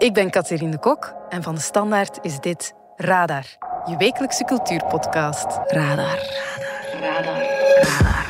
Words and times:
Ik 0.00 0.14
ben 0.14 0.30
Catherine 0.30 0.70
de 0.70 0.78
Kok 0.78 1.14
en 1.28 1.42
van 1.42 1.54
de 1.54 1.60
Standaard 1.60 2.18
is 2.22 2.38
dit 2.38 2.74
Radar, 2.96 3.44
je 3.86 3.96
wekelijkse 3.96 4.44
cultuurpodcast. 4.44 5.46
Radar. 5.66 5.74
Radar. 5.76 6.16
Radar. 7.00 7.42
Radar. 7.82 8.28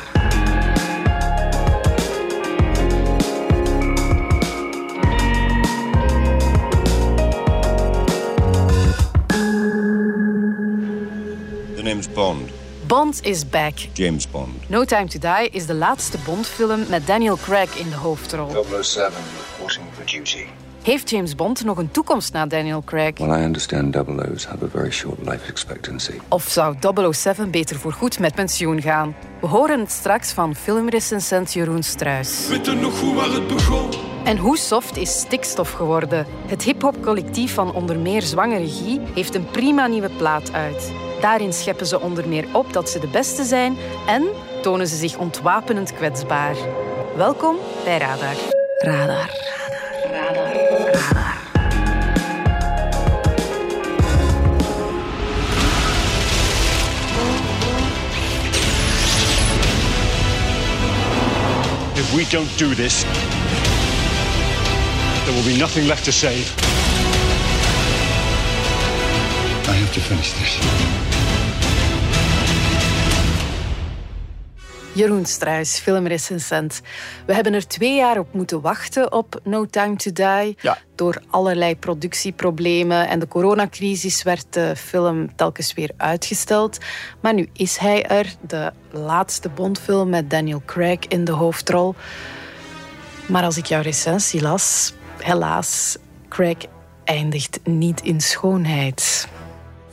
The 11.75 11.81
name's 11.83 12.11
Bond. 12.11 12.49
Bond 12.87 13.23
is 13.23 13.49
back. 13.49 13.73
James 13.93 14.29
Bond. 14.31 14.69
No 14.69 14.83
Time 14.83 15.07
to 15.07 15.19
Die 15.19 15.49
is 15.49 15.65
de 15.65 15.73
laatste 15.73 16.17
Bond-film 16.25 16.85
met 16.89 17.07
Daniel 17.07 17.37
Craig 17.37 17.75
in 17.75 17.89
de 17.89 17.95
hoofdrol. 17.95 18.65
007 18.81 19.13
reporting 19.57 19.85
for 19.93 20.05
duty. 20.05 20.45
Heeft 20.81 21.09
James 21.09 21.35
Bond 21.35 21.63
nog 21.63 21.77
een 21.77 21.91
toekomst 21.91 22.33
na 22.33 22.45
Daniel 22.45 22.81
Craig? 22.85 23.17
Well, 23.17 23.41
I 23.41 23.43
understand 23.43 23.93
double 23.93 24.31
O's 24.31 24.45
have 24.45 24.65
a 24.65 24.67
very 24.67 24.91
short 24.91 25.17
life 25.25 25.47
expectancy. 25.49 26.13
Of 26.27 26.47
zou 26.49 26.75
007 27.13 27.51
beter 27.51 27.75
voorgoed 27.75 28.19
met 28.19 28.35
pensioen 28.35 28.81
gaan? 28.81 29.15
We 29.41 29.47
horen 29.47 29.79
het 29.79 29.91
straks 29.91 30.31
van 30.31 30.55
filmrecensent 30.55 31.53
Jeroen 31.53 31.83
Struis. 31.83 32.47
Weet 32.47 32.81
nog 32.81 32.99
hoe 32.99 33.15
waar 33.15 33.31
het 33.31 33.47
begon? 33.47 33.89
En 34.23 34.37
hoe 34.37 34.57
soft 34.57 34.97
is 34.97 35.19
stikstof 35.19 35.71
geworden? 35.71 36.25
Het 36.47 36.63
hip-hop 36.63 37.01
collectief 37.01 37.53
van 37.53 37.73
onder 37.73 37.99
meer 37.99 38.21
Zwangere 38.21 38.67
Guy 38.67 38.99
heeft 39.13 39.35
een 39.35 39.45
prima 39.45 39.87
nieuwe 39.87 40.09
plaat 40.17 40.53
uit. 40.53 40.91
Daarin 41.21 41.53
scheppen 41.53 41.85
ze 41.85 41.99
onder 42.01 42.27
meer 42.27 42.45
op 42.53 42.73
dat 42.73 42.89
ze 42.89 42.99
de 42.99 43.07
beste 43.07 43.43
zijn 43.43 43.77
en 44.07 44.23
tonen 44.61 44.87
ze 44.87 44.95
zich 44.95 45.17
ontwapenend 45.17 45.93
kwetsbaar. 45.93 46.55
Welkom 47.15 47.55
bij 47.83 47.97
Radar. 47.97 48.35
Radar. 48.77 49.07
Radar. 49.07 50.33
Radar. 50.33 50.70
If 62.11 62.17
we 62.17 62.25
don't 62.25 62.57
do 62.57 62.75
this, 62.75 63.03
there 65.23 65.33
will 65.33 65.45
be 65.45 65.57
nothing 65.57 65.87
left 65.87 66.03
to 66.03 66.11
save. 66.11 66.53
I 69.69 69.73
have 69.75 69.93
to 69.93 70.01
finish 70.01 70.33
this. 70.33 71.10
Jeroen 74.93 75.25
Struis, 75.25 75.79
filmrecensent. 75.79 76.81
We 77.25 77.33
hebben 77.33 77.53
er 77.53 77.67
twee 77.67 77.95
jaar 77.95 78.19
op 78.19 78.33
moeten 78.33 78.61
wachten 78.61 79.11
op 79.11 79.39
No 79.43 79.65
Time 79.65 79.95
to 79.95 80.11
Die. 80.11 80.57
Ja. 80.61 80.77
Door 80.95 81.21
allerlei 81.29 81.75
productieproblemen 81.75 83.07
en 83.07 83.19
de 83.19 83.27
coronacrisis 83.27 84.23
werd 84.23 84.45
de 84.49 84.75
film 84.75 85.35
telkens 85.35 85.73
weer 85.73 85.91
uitgesteld. 85.97 86.77
Maar 87.21 87.33
nu 87.33 87.49
is 87.53 87.77
hij 87.77 88.05
er, 88.05 88.35
de 88.47 88.71
laatste 88.91 89.49
Bondfilm 89.49 90.09
met 90.09 90.29
Daniel 90.29 90.61
Craig 90.65 90.99
in 91.07 91.25
de 91.25 91.31
hoofdrol. 91.31 91.95
Maar 93.27 93.43
als 93.43 93.57
ik 93.57 93.65
jouw 93.65 93.81
recensie 93.81 94.41
las, 94.41 94.93
helaas, 95.17 95.97
Craig 96.29 96.57
eindigt 97.03 97.59
niet 97.63 98.01
in 98.01 98.21
schoonheid. 98.21 99.27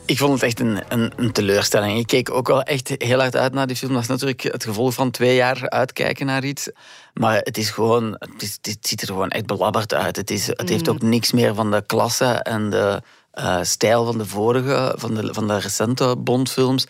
Ik 0.09 0.17
vond 0.17 0.33
het 0.33 0.43
echt 0.43 0.59
een, 0.59 0.81
een, 0.87 1.13
een, 1.15 1.31
teleurstelling. 1.31 1.97
Ik 1.99 2.07
keek 2.07 2.31
ook 2.31 2.47
wel 2.47 2.61
echt 2.61 2.95
heel 2.97 3.19
hard 3.19 3.35
uit 3.35 3.53
naar 3.53 3.67
die 3.67 3.75
film. 3.75 3.93
Dat 3.93 4.01
is 4.01 4.07
natuurlijk 4.07 4.41
het 4.41 4.63
gevolg 4.63 4.93
van 4.93 5.11
twee 5.11 5.35
jaar 5.35 5.69
uitkijken 5.69 6.25
naar 6.25 6.43
iets. 6.43 6.69
Maar 7.13 7.37
het 7.37 7.57
is 7.57 7.69
gewoon, 7.69 8.15
het, 8.19 8.41
is, 8.41 8.57
het 8.61 8.87
ziet 8.87 9.01
er 9.01 9.07
gewoon 9.07 9.29
echt 9.29 9.45
belabberd 9.45 9.93
uit. 9.93 10.15
Het, 10.15 10.31
is, 10.31 10.47
het 10.47 10.69
heeft 10.69 10.89
ook 10.89 11.01
niks 11.01 11.31
meer 11.31 11.55
van 11.55 11.71
de 11.71 11.83
klasse 11.85 12.25
en 12.25 12.69
de 12.69 13.01
uh, 13.33 13.57
stijl 13.61 14.05
van 14.05 14.17
de 14.17 14.25
vorige, 14.25 14.93
van 14.97 15.13
de, 15.13 15.33
van 15.33 15.47
de 15.47 15.59
recente 15.59 16.15
Bondfilms. 16.17 16.87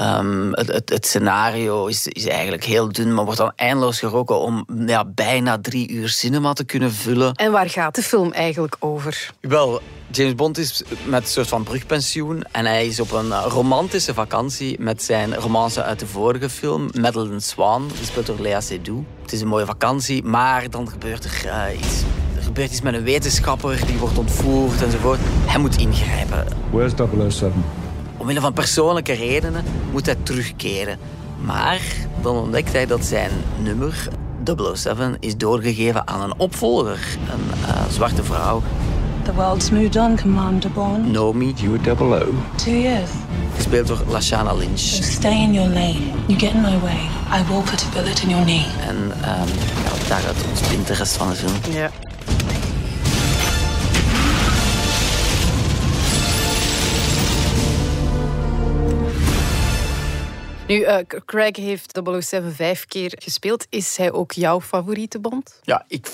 Um, 0.00 0.52
het, 0.52 0.66
het, 0.66 0.90
het, 0.90 1.06
scenario 1.06 1.86
is, 1.86 2.06
is 2.06 2.26
eigenlijk 2.26 2.64
heel 2.64 2.92
dun, 2.92 3.14
maar 3.14 3.24
wordt 3.24 3.38
dan 3.38 3.52
eindeloos 3.56 3.98
geroken 3.98 4.38
om 4.38 4.66
ja, 4.86 5.04
bijna 5.04 5.58
drie 5.60 5.90
uur 5.90 6.08
cinema 6.08 6.52
te 6.52 6.64
kunnen 6.64 6.92
vullen. 6.92 7.34
En 7.34 7.52
waar 7.52 7.70
gaat 7.70 7.94
de 7.94 8.02
film 8.02 8.32
eigenlijk 8.32 8.76
over? 8.78 9.30
Wel, 9.40 9.80
James 10.10 10.34
Bond 10.34 10.58
is 10.58 10.82
met 11.04 11.22
een 11.22 11.28
soort 11.28 11.48
van 11.48 11.62
brugpensioen 11.62 12.42
en 12.50 12.64
hij 12.64 12.86
is 12.86 13.00
op 13.00 13.12
een 13.12 13.32
romantische 13.32 14.14
vakantie 14.14 14.80
met 14.80 15.02
zijn 15.02 15.34
romance 15.34 15.82
uit 15.82 15.98
de 15.98 16.06
vorige 16.06 16.50
film, 16.50 16.88
Madeline 17.00 17.40
Swan, 17.40 17.90
gespeeld 17.98 18.26
door 18.26 18.40
Lea 18.40 18.60
Seydoux. 18.60 19.06
Het 19.22 19.32
is 19.32 19.40
een 19.40 19.48
mooie 19.48 19.66
vakantie, 19.66 20.24
maar 20.24 20.70
dan 20.70 20.88
gebeurt 20.88 21.24
er 21.24 21.42
uh, 21.44 21.78
iets. 21.78 22.02
Er 22.36 22.42
gebeurt 22.42 22.70
iets 22.70 22.82
met 22.82 22.94
een 22.94 23.04
wetenschapper, 23.04 23.86
die 23.86 23.98
wordt 23.98 24.18
ontvoerd 24.18 24.82
enzovoort. 24.82 25.18
Hij 25.46 25.60
moet 25.60 25.76
ingrijpen. 25.76 26.46
Where's 26.70 26.92
007? 27.28 27.83
Omwille 28.24 28.42
van 28.42 28.52
persoonlijke 28.52 29.12
redenen 29.12 29.64
moet 29.92 30.06
hij 30.06 30.16
terugkeren. 30.22 30.98
Maar 31.40 31.80
dan 32.22 32.36
ontdekt 32.36 32.72
hij 32.72 32.86
dat 32.86 33.04
zijn 33.04 33.30
nummer 33.62 34.08
007 34.74 35.16
is 35.20 35.36
doorgegeven 35.36 36.06
aan 36.06 36.22
een 36.22 36.38
opvolger, 36.38 37.18
een 37.32 37.68
uh, 37.68 37.82
zwarte 37.90 38.24
vrouw. 38.24 38.62
The 39.22 39.34
world's 39.34 39.70
moved 39.70 39.96
on, 39.96 40.20
Commander 40.20 40.70
Bond. 40.70 41.12
Nomi. 41.12 41.52
You 41.56 41.70
were 41.70 41.82
double 41.82 42.24
O. 42.24 42.32
Two 42.56 42.70
years. 42.70 43.10
Gespeeld 43.54 43.86
door 43.86 44.02
Lashana 44.08 44.54
Lynch. 44.54 44.78
So 44.78 45.02
stay 45.02 45.42
in 45.42 45.52
your 45.52 45.68
lane. 45.68 46.00
You 46.26 46.38
get 46.38 46.52
in 46.52 46.60
my 46.60 46.80
way. 46.80 47.08
I 47.40 47.44
will 47.48 47.62
put 47.62 47.84
a 47.84 47.88
bullet 47.94 48.22
in 48.22 48.28
your 48.28 48.44
knee. 48.44 48.66
En 48.88 48.96
um, 48.96 49.48
ja, 49.84 50.08
daaruit 50.08 50.44
ontspint 50.48 50.86
de 50.86 50.94
rest 50.94 51.16
van 51.16 51.28
de 51.28 51.34
film. 51.34 51.52
Ja. 51.74 51.90
Nu, 60.66 60.74
uh, 60.80 60.96
Craig 61.24 61.56
heeft 61.56 62.00
007 62.20 62.54
vijf 62.54 62.86
keer 62.86 63.12
gespeeld. 63.22 63.66
Is 63.70 63.96
hij 63.96 64.12
ook 64.12 64.32
jouw 64.32 64.60
favoriete 64.60 65.18
Bond? 65.18 65.60
Ja, 65.62 65.84
ik 65.88 66.06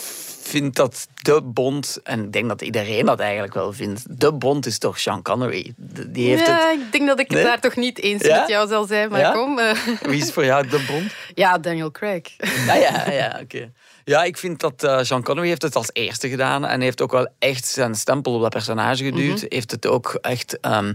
vind 0.43 0.77
dat 0.77 1.07
de 1.23 1.43
Bond, 1.43 2.01
en 2.05 2.25
ik 2.25 2.33
denk 2.33 2.49
dat 2.49 2.63
iedereen 2.63 3.07
dat 3.07 3.21
eigenlijk 3.21 3.55
wel 3.55 3.73
vindt, 3.73 4.21
de 4.21 4.33
Bond 4.33 4.67
is 4.67 4.79
toch 4.79 4.99
Sean 4.99 5.23
Connery. 5.23 5.73
Die 6.07 6.29
heeft 6.29 6.47
ja, 6.47 6.69
het... 6.71 6.81
ik 6.81 6.93
denk 6.93 7.07
dat 7.07 7.19
ik 7.21 7.27
het 7.27 7.37
Nee? 7.37 7.45
daar 7.47 7.61
toch 7.61 7.77
niet 7.77 7.99
eens 7.99 8.23
Ja? 8.25 8.41
met 8.41 8.49
jou 8.49 8.69
zal 8.69 8.85
zijn. 8.85 9.11
Maar 9.11 9.21
Ja? 9.21 9.33
kom. 9.33 9.59
eh. 9.59 9.77
Wie 10.01 10.23
is 10.23 10.33
voor 10.33 10.45
jou 10.45 10.67
de 10.69 10.85
Bond? 10.89 11.13
Ja, 11.35 11.59
Daniel 11.59 11.91
Craig. 11.91 12.23
Ja, 12.67 12.75
ja, 12.75 13.11
ja, 13.11 13.39
oké. 13.43 13.73
Ja, 14.05 14.23
ik 14.25 14.37
vind 14.39 14.61
dat 14.61 14.83
eh, 14.85 14.99
Sean 15.03 15.23
Connery 15.23 15.49
heeft 15.49 15.63
het 15.63 15.77
als 15.77 15.91
eerste 15.93 16.29
gedaan 16.29 16.67
en 16.67 16.81
heeft 16.81 17.01
ook 17.01 17.13
wel 17.13 17.29
echt 17.39 17.67
zijn 17.67 17.95
stempel 17.95 18.35
op 18.35 18.41
dat 18.41 18.51
personage 18.51 19.05
geduwd. 19.05 19.45
Heeft 19.49 19.71
het 19.71 19.87
ook 19.87 20.19
echt... 20.21 20.61
ehm, 20.61 20.93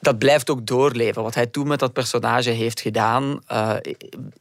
dat 0.00 0.18
blijft 0.18 0.50
ook 0.50 0.66
doorleven. 0.66 1.22
Wat 1.22 1.34
hij 1.34 1.46
toen 1.46 1.68
met 1.68 1.78
dat 1.78 1.92
personage 1.92 2.50
heeft 2.50 2.80
gedaan, 2.80 3.40
eh, 3.46 3.76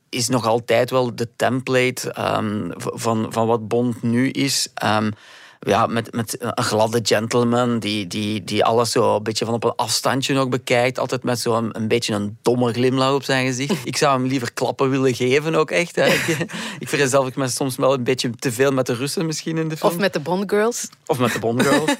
is 0.10 0.28
nog 0.28 0.46
altijd 0.46 0.90
wel 0.90 1.16
de 1.16 1.28
template 1.36 2.12
ehm, 2.12 2.72
van, 2.78 3.26
van 3.30 3.48
wat 3.48 3.68
Bond 3.68 4.02
nu 4.02 4.30
is. 4.30 4.68
Ehm, 4.74 5.12
ja, 5.60 5.88
met, 5.88 6.14
met 6.14 6.36
een 6.40 6.64
gladde 6.64 7.00
gentleman 7.04 7.80
die, 7.80 8.08
die, 8.08 8.44
die 8.44 8.66
alles 8.66 8.92
zo 8.92 9.16
een 9.16 9.24
beetje 9.24 9.46
van 9.46 9.54
op 9.54 9.64
een 9.64 9.76
afstandje 9.76 10.34
nog 10.34 10.50
bekijkt. 10.50 11.00
Altijd 11.00 11.24
met 11.24 11.40
zo'n 11.40 11.70
een 11.72 11.88
beetje 11.88 12.14
een 12.14 12.38
domme 12.42 12.74
glimlach 12.74 13.14
op 13.14 13.24
zijn 13.24 13.46
gezicht. 13.46 13.86
Ik 13.86 13.98
zou 13.98 14.20
hem 14.20 14.28
liever 14.28 14.54
klappen 14.54 14.90
willen 14.90 15.16
geven 15.16 15.56
ook 15.56 15.72
echt. 15.72 15.96
Hè. 15.96 16.06
Ik, 16.06 16.28
ik 16.80 16.90
verzelf 16.90 17.36
me 17.36 17.48
soms 17.48 17.76
wel 17.76 17.94
een 17.94 18.04
beetje 18.04 18.30
te 18.30 18.52
veel 18.52 18.72
met 18.72 18.86
de 18.86 18.94
Russen 18.94 19.26
misschien 19.26 19.58
in 19.58 19.68
de 19.68 19.78
film. 19.78 19.92
Of 19.92 19.98
met 20.00 20.14
de 20.14 20.20
Bond 20.20 20.50
Girls. 20.50 20.90
Of 21.06 21.20
met 21.20 21.34
de 21.34 21.40
Bond 21.40 21.64
Girls. 21.64 21.96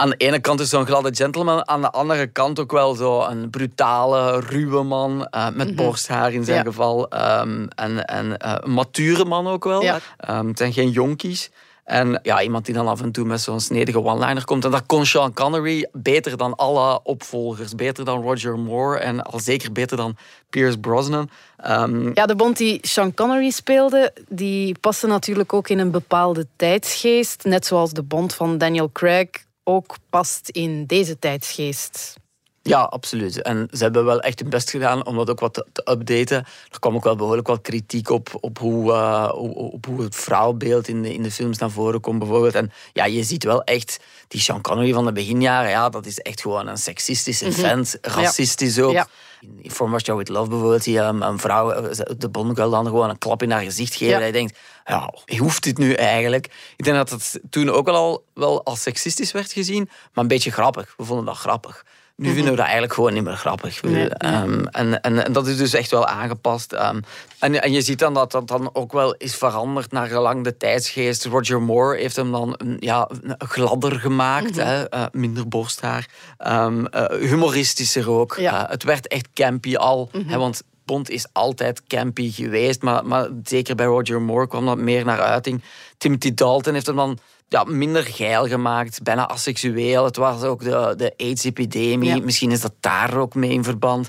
Aan 0.00 0.10
de 0.10 0.16
ene 0.16 0.38
kant 0.40 0.60
is 0.60 0.68
zo'n 0.68 0.86
gladde 0.86 1.14
gentleman, 1.14 1.68
aan 1.68 1.80
de 1.80 1.90
andere 1.90 2.26
kant 2.26 2.58
ook 2.60 2.72
wel 2.72 2.94
zo 2.94 3.22
een 3.22 3.50
brutale, 3.50 4.40
ruwe 4.40 4.82
man. 4.82 5.26
eh, 5.26 5.48
met 5.54 5.76
borsthaar 5.76 6.32
in 6.32 6.44
zijn 6.44 6.56
Ja. 6.56 6.62
geval. 6.62 7.08
ehm, 7.08 7.66
en 7.74 8.04
en 8.06 8.36
eh, 8.38 8.54
een 8.60 8.70
mature 8.72 9.24
man 9.24 9.46
ook 9.46 9.64
wel. 9.64 9.82
Ja. 9.82 9.98
Ehm, 10.16 10.46
het 10.48 10.58
zijn 10.58 10.72
geen 10.72 10.90
jonkies. 10.90 11.50
En 11.84 12.20
ja, 12.22 12.42
iemand 12.42 12.64
die 12.64 12.74
dan 12.74 12.88
af 12.88 13.00
en 13.00 13.12
toe 13.12 13.24
met 13.24 13.40
zo'n 13.40 13.60
snedige 13.60 14.02
one-liner 14.04 14.44
komt. 14.44 14.64
En 14.64 14.70
dat 14.70 14.86
kon 14.86 15.06
Sean 15.06 15.32
Connery 15.34 15.88
beter 15.92 16.36
dan 16.36 16.54
alle 16.56 17.00
opvolgers. 17.02 17.74
Beter 17.74 18.04
dan 18.04 18.22
Roger 18.22 18.58
Moore 18.58 18.98
en 18.98 19.22
al 19.22 19.40
zeker 19.40 19.72
beter 19.72 19.96
dan 19.96 20.16
Pierce 20.50 20.78
Brosnan. 20.78 21.30
Ehm, 21.56 22.10
Ja, 22.14 22.26
de 22.26 22.36
Bond 22.36 22.56
die 22.56 22.78
Sean 22.82 23.14
Connery 23.14 23.50
speelde, 23.50 24.12
die 24.28 24.76
paste 24.80 25.06
natuurlijk 25.06 25.52
ook 25.52 25.68
in 25.68 25.78
een 25.78 25.90
bepaalde 25.90 26.46
tijdsgeest. 26.56 27.44
Net 27.44 27.66
zoals 27.66 27.92
de 27.92 28.02
Bond 28.02 28.34
van 28.34 28.58
Daniel 28.58 28.90
Craig 28.92 29.28
ook 29.64 29.96
past 30.10 30.48
in 30.48 30.86
deze 30.86 31.18
tijdsgeest. 31.18 32.18
Ja, 32.62 32.80
absoluut. 32.80 33.42
En 33.42 33.68
ze 33.72 33.82
hebben 33.82 34.04
wel 34.04 34.20
echt 34.20 34.40
hun 34.40 34.50
best 34.50 34.70
gedaan 34.70 35.06
om 35.06 35.16
dat 35.16 35.30
ook 35.30 35.40
wat 35.40 35.54
te, 35.54 35.66
te 35.72 35.90
updaten. 35.90 36.36
Er 36.70 36.78
kwam 36.78 36.94
ook 36.94 37.04
wel 37.04 37.16
behoorlijk 37.16 37.46
wat 37.46 37.60
kritiek 37.60 38.10
op, 38.10 38.28
op, 38.40 38.58
hoe, 38.58 38.92
uh, 38.92 39.30
op 39.72 39.86
hoe 39.86 40.02
het 40.02 40.16
vrouwbeeld 40.16 40.88
in 40.88 41.02
de, 41.02 41.14
in 41.14 41.22
de 41.22 41.30
films 41.30 41.58
naar 41.58 41.70
voren 41.70 42.00
komt, 42.00 42.18
bijvoorbeeld. 42.18 42.54
En 42.54 42.72
ja, 42.92 43.04
je 43.04 43.22
ziet 43.22 43.44
wel 43.44 43.62
echt 43.64 44.00
die 44.28 44.40
Sean 44.40 44.60
Connery 44.60 44.92
van 44.92 45.04
de 45.04 45.12
beginjaren, 45.12 45.70
ja, 45.70 45.88
dat 45.88 46.06
is 46.06 46.18
echt 46.18 46.40
gewoon 46.40 46.66
een 46.66 46.78
seksistische 46.78 47.52
vent, 47.52 47.98
racistisch 48.00 48.80
ook. 48.80 48.92
Ja. 48.92 49.08
In 49.40 49.70
From 49.70 49.92
Russia 49.92 50.14
With 50.14 50.28
Love 50.28 50.48
bijvoorbeeld, 50.48 50.84
die 50.84 50.98
um, 50.98 51.22
een 51.22 51.38
vrouw, 51.38 51.70
eh, 51.70 52.16
de 52.18 52.28
Bond 52.28 52.56
girl 52.56 52.70
dan 52.70 52.86
gewoon 52.86 53.10
een 53.10 53.18
klap 53.18 53.42
in 53.42 53.50
haar 53.50 53.62
gezicht 53.62 53.94
geven. 53.94 54.14
Ja. 54.14 54.20
En 54.20 54.26
je 54.26 54.32
denkt, 54.32 54.58
ja, 54.84 55.12
hoeft 55.38 55.62
dit 55.62 55.78
nu 55.78 55.92
eigenlijk? 55.92 56.46
Ik 56.76 56.84
denk 56.84 56.96
dat 56.96 57.10
het 57.10 57.40
toen 57.50 57.70
ook 57.70 57.88
al 57.88 58.24
wel 58.34 58.64
als 58.64 58.82
seksistisch 58.82 59.32
werd 59.32 59.52
gezien, 59.52 59.88
maar 59.88 60.24
een 60.24 60.28
beetje 60.28 60.50
grappig. 60.50 60.94
We 60.96 61.04
vonden 61.04 61.24
dat 61.24 61.36
grappig. 61.36 61.84
Nu 62.20 62.32
vinden 62.32 62.50
we 62.50 62.56
dat 62.56 62.64
eigenlijk 62.64 62.94
gewoon 62.94 63.12
niet 63.12 63.24
meer 63.24 63.36
grappig. 63.36 63.82
Nee, 63.82 64.08
Ehm, 64.08 64.64
en, 64.64 65.00
en, 65.00 65.24
en 65.24 65.32
dat 65.32 65.46
is 65.46 65.56
dus 65.56 65.74
echt 65.74 65.90
wel 65.90 66.06
aangepast. 66.06 66.72
Ehm, 66.72 67.00
en, 67.38 67.62
en 67.62 67.72
je 67.72 67.82
ziet 67.82 67.98
dan 67.98 68.14
dat 68.14 68.32
dat 68.32 68.48
dan 68.48 68.70
ook 68.72 68.92
wel 68.92 69.14
is 69.14 69.34
veranderd 69.34 69.92
naar 69.92 70.06
gelang 70.06 70.44
de 70.44 70.56
tijdsgeest. 70.56 71.24
Roger 71.24 71.62
Moore 71.62 71.98
heeft 71.98 72.16
hem 72.16 72.32
dan 72.32 72.54
een, 72.56 72.76
ja, 72.80 73.08
gladder 73.38 74.00
gemaakt. 74.00 74.56
hè, 74.56 74.88
eh, 74.88 75.04
minder 75.12 75.48
borsthaar. 75.48 76.08
Ehm, 76.38 76.84
eh, 76.84 77.18
humoristischer 77.28 78.10
ook. 78.10 78.36
Ja. 78.38 78.64
Eh, 78.64 78.70
het 78.70 78.82
werd 78.82 79.08
echt 79.08 79.28
campy 79.34 79.76
al. 79.76 80.10
hè, 80.26 80.38
want 80.38 80.62
Bond 80.84 81.10
is 81.10 81.26
altijd 81.32 81.82
campy 81.86 82.30
geweest. 82.32 82.82
Maar, 82.82 83.06
maar 83.06 83.28
zeker 83.44 83.74
bij 83.74 83.86
Roger 83.86 84.22
Moore 84.22 84.48
kwam 84.48 84.66
dat 84.66 84.78
meer 84.78 85.04
naar 85.04 85.20
uiting. 85.20 85.62
Timothy 85.98 86.34
Dalton 86.34 86.74
heeft 86.74 86.86
hem 86.86 86.96
dan 86.96 87.18
ja, 87.50 87.64
minder 87.64 88.04
geil 88.04 88.46
gemaakt, 88.46 89.02
bijna 89.02 89.28
asexueel. 89.28 90.04
Het 90.04 90.16
was 90.16 90.42
ook 90.42 90.62
de, 90.62 90.94
de 90.96 91.14
AIDS-epidemie. 91.16 92.14
Ja. 92.14 92.20
Misschien 92.22 92.50
is 92.50 92.60
dat 92.60 92.74
daar 92.80 93.16
ook 93.16 93.34
mee 93.34 93.50
in 93.50 93.64
verband. 93.64 94.08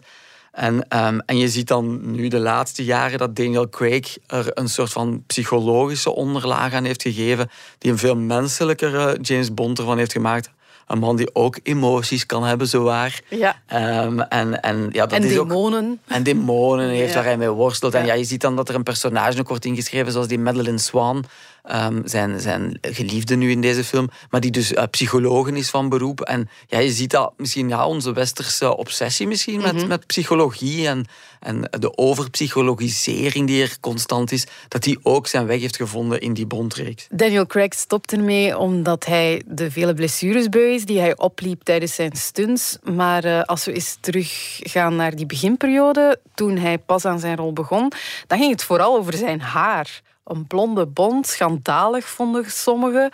En, 0.52 0.88
ehm, 0.88 1.20
en 1.26 1.38
je 1.38 1.50
ziet 1.50 1.68
dan 1.68 2.12
nu 2.12 2.28
de 2.28 2.40
laatste 2.40 2.84
jaren 2.84 3.18
dat 3.18 3.36
Daniel 3.36 3.70
Craig 3.70 4.18
er 4.28 4.52
een 4.54 4.70
soort 4.70 4.92
van 4.92 5.24
psychologische 5.28 6.16
onderlaag 6.16 6.74
aan 6.74 6.84
heeft 6.84 7.02
gegeven, 7.02 7.50
die 7.78 7.92
een 7.92 7.98
veel 7.98 8.16
menselijkere 8.16 9.18
James 9.22 9.54
Bond 9.54 9.80
ervan 9.80 9.98
heeft 9.98 10.12
gemaakt. 10.12 10.50
Een 10.92 11.00
man 11.00 11.16
die 11.16 11.36
ook 11.36 11.60
emoties 11.64 12.26
kan 12.26 12.44
hebben, 12.44 12.68
zowaar. 12.68 13.22
Ja. 13.30 13.62
Ehm, 13.68 14.20
en, 14.20 14.62
en, 14.62 14.90
ja, 14.92 15.06
dat 15.06 15.20
En 15.20 15.24
is 15.24 15.38
ook- 15.38 15.48
demonen. 15.50 16.00
en 16.08 16.24
demonen 16.24 16.90
heeft 16.90 17.10
Ja. 17.10 17.16
waar 17.16 17.24
hij 17.24 17.38
mee 17.38 17.50
worstelt. 17.50 17.94
En 17.94 18.06
Ja. 18.06 18.14
je 18.14 18.24
ziet 18.24 18.42
dan 18.42 18.56
dat 18.56 18.70
er 18.70 18.76
een 18.76 18.84
personage 18.84 19.40
ook 19.40 19.48
wordt 19.48 19.66
ingeschreven, 19.66 20.12
zoals 20.12 20.28
die 20.28 20.40
Madeleine 20.40 20.78
Swan, 20.80 21.24
ehm, 21.64 22.02
zijn, 22.06 22.40
zijn 22.40 22.78
geliefde 22.82 23.36
nu 23.36 23.52
in 23.52 23.62
deze 23.62 23.84
film, 23.84 24.10
maar 24.30 24.42
die 24.42 24.52
dus 24.52 24.72
uh, 24.72 24.84
psychologen 24.92 25.56
is 25.56 25.70
van 25.70 25.90
beroep. 25.90 26.22
En 26.22 26.50
ja, 26.68 26.80
je 26.80 26.92
ziet 26.92 27.12
dat 27.12 27.34
misschien 27.38 27.70
ja, 27.70 27.88
onze 27.88 28.14
westerse 28.14 28.78
obsessie 28.78 29.28
misschien 29.28 29.62
met, 29.62 29.88
met 29.88 30.08
psychologie 30.08 30.88
en, 30.88 31.06
en 31.40 31.62
de 31.80 31.98
overpsychologisering 31.98 33.48
die 33.48 33.62
er 33.62 33.78
constant 33.80 34.32
is, 34.32 34.46
dat 34.68 34.84
die 34.84 35.00
ook 35.04 35.28
zijn 35.28 35.46
weg 35.46 35.60
heeft 35.60 35.76
gevonden 35.76 36.22
in 36.22 36.34
die 36.34 36.46
Bondreeks. 36.46 37.08
Daniel 37.12 37.46
Craig 37.46 37.74
stopt 37.74 38.12
ermee 38.12 38.58
omdat 38.58 39.06
hij 39.06 39.42
de 39.48 39.72
vele 39.72 39.94
blessures 39.94 40.50
beu 40.50 40.70
die 40.86 41.00
hij 41.00 41.18
opliep 41.18 41.63
tijdens 41.63 41.95
zijn 41.95 42.16
stunts. 42.16 42.78
Maar 42.83 43.24
eh, 43.24 43.42
als 43.42 43.66
we 43.66 43.74
eens 43.74 43.98
teruggaan 44.00 44.95
naar 44.95 45.16
die 45.16 45.25
beginperiode, 45.25 46.19
toen 46.33 46.57
hij 46.57 46.78
pas 46.78 47.06
aan 47.06 47.19
zijn 47.19 47.38
rol 47.38 47.54
begon, 47.54 47.92
dan 48.28 48.38
ging 48.38 48.51
het 48.51 48.63
vooral 48.63 48.98
over 48.98 49.13
zijn 49.13 49.42
haar. 49.42 50.01
Een 50.24 50.48
blonde 50.48 50.86
bond, 50.86 51.28
schandalig 51.28 52.10
vonden 52.10 52.51
sommigen. 52.51 53.12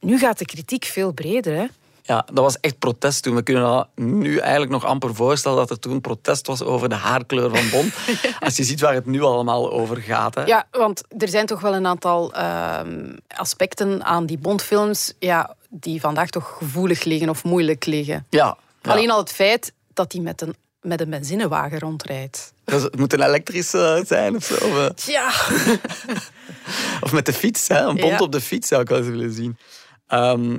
Nu 0.00 0.18
gaat 0.18 0.38
de 0.38 0.44
kritiek 0.44 0.84
veel 0.84 1.12
breder. 1.12 1.54
Hè? 1.56 1.66
Ja, 2.06 2.26
dat 2.32 2.44
was 2.44 2.60
echt 2.60 2.78
protest 2.78 3.22
toen. 3.22 3.34
We 3.34 3.42
kunnen 3.42 3.62
dat 3.62 3.88
nu 3.94 4.38
eigenlijk 4.38 4.70
nog 4.72 4.84
amper 4.84 5.14
voorstellen 5.14 5.56
dat 5.58 5.70
er 5.70 5.78
toen 5.78 6.00
protest 6.00 6.46
was 6.46 6.62
over 6.62 6.88
de 6.88 6.94
haarkleur 6.94 7.56
van 7.56 7.70
Bond. 7.70 7.94
Als 8.40 8.56
je 8.56 8.64
ziet 8.64 8.80
waar 8.80 8.94
het 8.94 9.06
nu 9.06 9.22
allemaal 9.22 9.72
over 9.72 9.96
gaat. 9.96 10.34
Hè. 10.34 10.44
Ja, 10.44 10.66
want 10.70 11.02
er 11.18 11.28
zijn 11.28 11.46
toch 11.46 11.60
wel 11.60 11.74
een 11.74 11.86
aantal 11.86 12.32
ehm, 12.34 13.16
aspecten 13.28 14.04
aan 14.04 14.26
die 14.26 14.38
Bondfilms 14.38 15.12
ja, 15.18 15.54
die 15.70 16.00
vandaag 16.00 16.30
toch 16.30 16.56
gevoelig 16.58 17.04
liggen 17.04 17.28
of 17.28 17.44
moeilijk 17.44 17.84
liggen. 17.86 18.26
Ja, 18.30 18.56
ja. 18.82 18.92
Alleen 18.92 19.10
al 19.10 19.18
het 19.18 19.32
feit 19.32 19.72
dat 19.92 20.12
hij 20.12 20.20
met 20.20 20.40
een, 20.40 20.54
met 20.80 21.00
een 21.00 21.10
benzinewagen 21.10 21.78
rondrijdt. 21.78 22.52
Dus 22.64 22.82
het 22.82 22.96
moet 22.98 23.12
een 23.12 23.22
elektrische 23.22 24.02
zijn 24.06 24.36
of 24.36 24.44
zo. 24.44 24.54
Of, 24.54 24.78
eh, 24.78 25.14
Ja, 25.14 25.30
of 27.04 27.12
met 27.12 27.26
de 27.26 27.32
fiets, 27.32 27.68
hè? 27.68 27.78
een 27.80 27.96
bond 27.96 28.12
Ja. 28.12 28.18
op 28.18 28.32
de 28.32 28.40
fiets 28.40 28.68
zou 28.68 28.82
ik 28.82 28.88
wel 28.88 28.98
eens 28.98 29.06
willen 29.08 29.32
zien. 29.32 29.58
Ehm, 30.06 30.58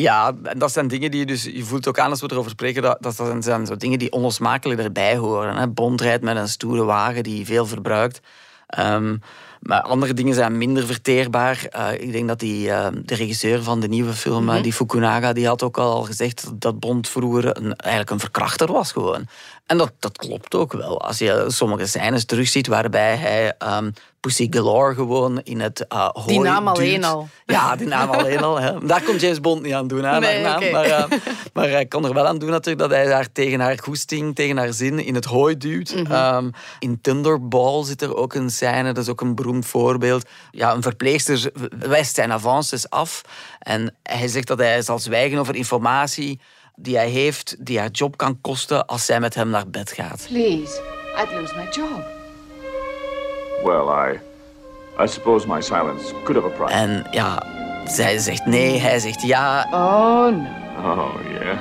ja, 0.00 0.34
en 0.42 0.58
dat 0.58 0.72
zijn 0.72 0.88
dingen 0.88 1.10
die 1.10 1.20
je 1.20 1.26
dus... 1.26 1.44
Je 1.44 1.64
voelt 1.64 1.88
ook 1.88 1.98
aan 1.98 2.10
als 2.10 2.20
we 2.20 2.30
erover 2.30 2.50
spreken, 2.50 2.82
dat, 2.82 2.96
dat 3.00 3.14
zijn, 3.14 3.42
zijn 3.42 3.66
zo 3.66 3.76
dingen 3.76 3.98
die 3.98 4.12
onlosmakelijk 4.12 4.80
erbij 4.80 5.16
horen. 5.16 5.56
Hè? 5.56 5.68
Bond 5.68 6.00
rijdt 6.00 6.22
met 6.22 6.36
een 6.36 6.48
stoere 6.48 6.84
wagen 6.84 7.22
die 7.22 7.46
veel 7.46 7.66
verbruikt. 7.66 8.20
Ehm, 8.66 9.16
maar 9.60 9.80
andere 9.80 10.14
dingen 10.14 10.34
zijn 10.34 10.58
minder 10.58 10.86
verteerbaar. 10.86 11.66
Eh, 11.70 11.92
ik 11.92 12.12
denk 12.12 12.28
dat 12.28 12.38
die, 12.38 12.70
eh, 12.70 12.88
de 13.04 13.14
regisseur 13.14 13.62
van 13.62 13.80
de 13.80 13.88
nieuwe 13.88 14.12
film, 14.12 14.48
eh, 14.48 14.62
die 14.62 14.72
Fukunaga, 14.72 15.32
die 15.32 15.46
had 15.46 15.62
ook 15.62 15.78
al 15.78 16.02
gezegd 16.02 16.50
dat 16.54 16.80
Bond 16.80 17.08
vroeger 17.08 17.56
een, 17.56 17.76
eigenlijk 17.76 18.10
een 18.10 18.20
verkrachter 18.20 18.72
was 18.72 18.92
gewoon. 18.92 19.26
En 19.70 19.76
dat, 19.76 19.92
dat 19.98 20.16
klopt 20.16 20.54
ook 20.54 20.72
wel. 20.72 21.00
Als 21.00 21.18
je 21.18 21.44
sommige 21.48 21.86
scènes 21.86 22.24
terugziet 22.24 22.66
waarbij 22.66 23.16
hij 23.16 23.54
ehm, 23.58 23.90
Pussy 24.20 24.46
Galore 24.50 24.94
gewoon 24.94 25.40
in 25.42 25.60
het 25.60 25.86
uh, 25.92 26.08
hooi 26.08 26.26
Die 26.26 26.40
naam 26.40 26.68
alleen 26.68 27.04
al. 27.04 27.28
Ja, 27.46 27.76
die 27.76 27.86
naam 27.86 28.10
alleen 28.18 28.42
al. 28.42 28.60
Hè. 28.60 28.86
Daar 28.86 29.02
kon 29.02 29.16
James 29.16 29.40
Bond 29.40 29.62
niet 29.62 29.72
aan 29.72 29.88
doen, 29.88 30.04
hè, 30.04 30.18
Nee, 30.18 30.42
naam. 30.42 30.70
Maar, 30.70 30.84
eh, 30.84 31.04
maar 31.54 31.68
hij 31.68 31.86
kon 31.86 32.04
er 32.04 32.14
wel 32.14 32.26
aan 32.26 32.38
doen 32.38 32.50
natuurlijk 32.50 32.88
dat 32.88 32.98
hij 32.98 33.12
haar 33.12 33.32
tegen 33.32 33.60
haar 33.60 33.78
goesting, 33.82 34.34
tegen 34.34 34.56
haar 34.56 34.72
zin 34.72 34.98
in 34.98 35.14
het 35.14 35.24
hooi 35.24 35.56
duwt. 35.56 35.94
Mhm. 35.94 36.12
Ehm, 36.12 36.50
in 36.78 37.00
Thunderball 37.00 37.84
zit 37.84 38.02
er 38.02 38.16
ook 38.16 38.34
een 38.34 38.50
scène, 38.50 38.92
dat 38.92 39.04
is 39.04 39.10
ook 39.10 39.20
een 39.20 39.34
beroemd 39.34 39.66
voorbeeld. 39.66 40.28
Ja, 40.50 40.72
een 40.72 40.82
verpleegster 40.82 41.50
wijst 41.78 42.14
zijn 42.14 42.32
avances 42.32 42.90
af 42.90 43.22
en 43.58 43.94
hij 44.02 44.28
zegt 44.28 44.46
dat 44.46 44.58
hij 44.58 44.82
zal 44.82 44.98
zwijgen 44.98 45.38
over 45.38 45.54
informatie 45.54 46.40
die 46.74 46.96
hij 46.96 47.08
heeft, 47.08 47.56
die 47.58 47.78
haar 47.78 47.90
job 47.90 48.16
kan 48.16 48.40
kosten 48.40 48.86
als 48.86 49.04
zij 49.04 49.20
met 49.20 49.34
hem 49.34 49.48
naar 49.48 49.68
bed 49.68 49.92
gaat. 49.92 50.26
Please, 50.28 50.80
I'd 51.22 51.32
lose 51.32 51.54
my 51.56 51.68
job. 51.70 52.04
Well, 53.64 54.12
I. 54.12 54.20
I 55.02 55.06
suppose 55.06 55.46
my 55.46 55.60
silence 55.60 56.14
could 56.24 56.42
have 56.42 56.46
a 56.46 56.64
price. 56.64 56.72
En 56.72 57.06
ja, 57.10 57.42
zij 57.84 58.18
zegt 58.18 58.46
nee, 58.46 58.78
hij 58.78 58.98
zegt 58.98 59.22
ja. 59.22 59.66
Oh 59.70 60.26
no. 60.26 60.92
Oh, 60.92 61.14
yeah. 61.30 61.58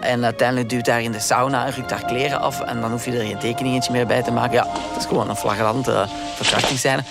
En 0.00 0.24
uiteindelijk 0.24 0.68
duwt 0.68 0.86
hij 0.86 0.94
haar 0.94 1.04
in 1.04 1.12
de 1.12 1.20
sauna 1.20 1.66
en 1.66 1.72
rukt 1.72 1.90
haar 1.90 2.04
kleren 2.04 2.40
af. 2.40 2.60
En 2.60 2.80
dan 2.80 2.90
hoef 2.90 3.04
je 3.04 3.12
er 3.12 3.26
geen 3.26 3.38
tekeningetje 3.38 3.92
meer 3.92 4.06
bij 4.06 4.22
te 4.22 4.30
maken. 4.30 4.52
Ja, 4.52 4.64
dat 4.64 4.96
is 4.98 5.06
gewoon 5.06 5.28
een 5.28 5.36
flagrante 5.36 6.06
verkrachtingsscène. 6.34 7.02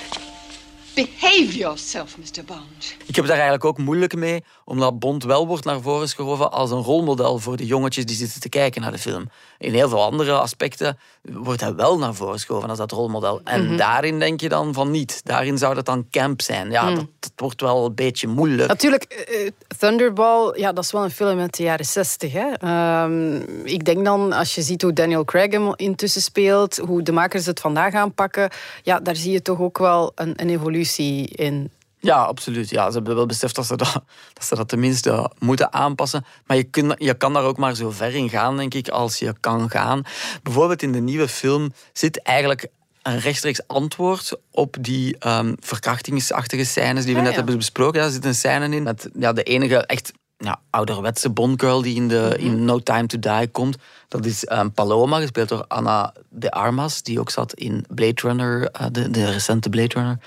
Behave 0.99 1.57
yourself, 1.57 2.17
Mr. 2.17 2.43
Bond. 2.45 2.95
Ik 3.05 3.15
heb 3.15 3.25
daar 3.25 3.33
eigenlijk 3.33 3.65
ook 3.65 3.77
moeilijk 3.77 4.15
mee, 4.15 4.43
omdat 4.65 4.99
Bond 4.99 5.23
wel 5.23 5.47
wordt 5.47 5.65
naar 5.65 5.81
voren 5.81 6.01
geschoven 6.01 6.51
als 6.51 6.71
een 6.71 6.81
rolmodel 6.81 7.39
voor 7.39 7.57
de 7.57 7.65
jongetjes 7.65 8.05
die 8.05 8.15
zitten 8.15 8.41
te 8.41 8.49
kijken 8.49 8.81
naar 8.81 8.91
de 8.91 8.97
film. 8.97 9.29
In 9.57 9.73
heel 9.73 9.89
veel 9.89 10.03
andere 10.03 10.31
aspecten 10.31 10.99
wordt 11.21 11.61
hij 11.61 11.75
wel 11.75 11.97
naar 11.97 12.13
voren 12.13 12.33
geschoven 12.33 12.69
als 12.69 12.77
dat 12.77 12.91
rolmodel. 12.91 13.41
En 13.43 13.77
daarin 13.77 14.19
denk 14.19 14.41
je 14.41 14.49
dan 14.49 14.73
van 14.73 14.91
niet. 14.91 15.21
Daarin 15.23 15.57
zou 15.57 15.75
dat 15.75 15.85
dan 15.85 16.07
camp 16.11 16.41
zijn. 16.41 16.71
Ja, 16.71 16.93
dat, 16.93 17.05
dat 17.19 17.31
wordt 17.35 17.61
wel 17.61 17.85
een 17.85 17.95
beetje 17.95 18.27
moeilijk. 18.27 18.67
natuurlijk, 18.67 19.03
eh, 19.03 19.49
Thunderball, 19.77 20.59
ja, 20.59 20.73
dat 20.73 20.83
is 20.83 20.91
wel 20.91 21.03
een 21.03 21.11
film 21.11 21.39
uit 21.39 21.57
de 21.57 21.63
jaren 21.63 21.85
zestig. 21.85 22.33
Hè? 22.33 22.51
Ehm, 22.51 23.35
ik 23.63 23.85
denk 23.85 24.05
dan, 24.05 24.33
als 24.33 24.55
je 24.55 24.61
ziet 24.61 24.81
hoe 24.81 24.93
Daniel 24.93 25.25
Craig 25.25 25.51
hem 25.51 25.73
intussen 25.75 26.21
speelt, 26.21 26.77
hoe 26.77 27.01
de 27.01 27.11
makers 27.11 27.45
het 27.45 27.59
vandaag 27.59 27.93
aanpakken, 27.93 28.49
ja, 28.83 28.99
daar 28.99 29.15
zie 29.15 29.31
je 29.31 29.41
toch 29.41 29.59
ook 29.59 29.77
wel 29.77 30.11
een, 30.15 30.33
een 30.35 30.49
evolutie 30.49 31.27
in. 31.27 31.71
Ja, 32.01 32.23
absoluut. 32.23 32.69
Ja, 32.69 32.87
ze 32.89 32.95
hebben 32.95 33.15
wel 33.15 33.25
beseft 33.25 33.55
dat 33.55 33.65
ze 33.65 33.75
dat, 33.77 33.93
dat 34.33 34.45
ze 34.45 34.55
dat 34.55 34.67
tenminste 34.69 35.31
moeten 35.39 35.73
aanpassen. 35.73 36.25
Maar 36.45 36.57
je, 36.57 36.63
kun, 36.63 36.95
je 36.97 37.13
kan 37.13 37.33
daar 37.33 37.43
ook 37.43 37.57
maar 37.57 37.75
zo 37.75 37.89
ver 37.91 38.15
in 38.15 38.29
gaan, 38.29 38.57
denk 38.57 38.73
ik, 38.73 38.87
als 38.89 39.19
je 39.19 39.35
kan 39.39 39.69
gaan. 39.69 40.01
Bijvoorbeeld 40.43 40.81
in 40.81 40.91
de 40.91 40.99
nieuwe 41.01 41.27
film 41.27 41.73
zit 41.93 42.21
eigenlijk 42.21 42.67
een 43.03 43.19
rechtstreeks 43.19 43.67
antwoord 43.67 44.37
op 44.51 44.75
die 44.81 45.17
ehm, 45.19 45.53
verkrachtingsachtige 45.59 46.63
scènes 46.65 47.03
die 47.05 47.13
we 47.13 47.19
Ah, 47.19 47.25
net 47.25 47.31
ja. 47.33 47.37
hebben 47.39 47.57
besproken. 47.57 47.99
Ja, 47.99 48.05
er 48.05 48.11
zit 48.11 48.25
een 48.25 48.35
scène 48.35 48.75
in 48.75 48.83
met 48.83 49.09
ja, 49.19 49.33
de 49.33 49.43
enige 49.43 49.77
echt 49.85 50.11
ja, 50.37 50.59
ouderwetse 50.69 51.29
Bondgirl 51.29 51.81
die 51.81 51.95
in, 51.95 52.07
de, 52.07 52.35
Mhm. 52.37 52.45
in 52.45 52.65
No 52.65 52.79
Time 52.79 53.05
to 53.05 53.19
Die 53.19 53.47
komt. 53.47 53.77
Dat 54.07 54.25
is 54.25 54.45
ehm, 54.45 54.69
Paloma, 54.69 55.19
gespeeld 55.19 55.49
door 55.49 55.65
Anna 55.67 56.13
de 56.29 56.51
Armas, 56.51 57.01
die 57.03 57.19
ook 57.19 57.29
zat 57.29 57.53
in 57.53 57.85
Blade 57.89 58.21
Runner, 58.21 58.69
eh, 58.71 58.85
de, 58.91 59.09
de 59.09 59.31
recente 59.31 59.69
Blade 59.69 59.93
Runner. 59.93 60.17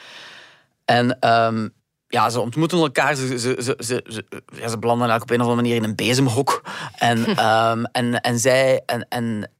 En 0.85 1.19
ehm, 1.19 1.69
ja, 2.07 2.31
ze 2.31 2.41
ontmoeten 2.41 2.79
elkaar. 2.79 3.15
Ze, 3.15 3.27
ze, 3.27 3.39
ze, 3.39 3.77
ze, 3.79 4.05
ze, 4.09 4.25
ja, 4.55 4.69
ze 4.69 4.79
belanden 4.79 5.09
eigenlijk 5.09 5.23
op 5.23 5.31
een 5.31 5.41
of 5.41 5.47
andere 5.47 5.62
manier 5.62 5.77
in 5.77 5.85
een 5.85 5.97
bezemhok. 5.97 6.62
En, 6.99 7.25
ehm, 7.37 7.85
en, 7.93 8.21
en, 8.21 8.39
zij, 8.39 8.83
en, 8.87 9.07
en, 9.09 9.51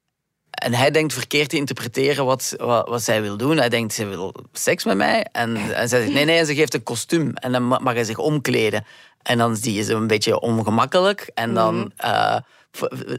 en 0.51 0.75
hij 0.75 0.91
denkt 0.91 1.13
verkeerd 1.13 1.49
te 1.49 1.57
interpreteren 1.57 2.25
wat, 2.25 2.55
wat, 2.59 2.89
wat 2.89 3.03
zij 3.03 3.23
wil 3.23 3.37
doen. 3.37 3.57
Hij 3.57 3.69
denkt, 3.69 3.95
ze 3.95 4.07
wil 4.07 4.35
seks 4.53 4.85
met 4.85 4.97
mij. 4.97 5.27
En, 5.33 5.57
en 5.57 5.89
zij 5.89 6.01
zegt 6.01 6.13
nee, 6.13 6.25
nee. 6.25 6.39
En 6.39 6.47
ze 6.47 6.55
geeft 6.55 6.75
een 6.75 6.83
kostuum. 6.83 7.35
En 7.35 7.53
dan 7.53 7.69
ma- 7.69 7.79
mag 7.79 7.95
hij 7.95 8.05
zich 8.05 8.19
omkleden. 8.19 8.85
En 9.23 9.39
dan 9.39 9.57
zie 9.57 9.75
je 9.75 9.83
ze 9.83 9.95
een 9.95 10.07
beetje 10.07 10.41
ongemakkelijk. 10.41 11.31
En 11.35 11.55
dan, 11.55 11.93
eh, 11.97 12.37
v- 12.37 12.41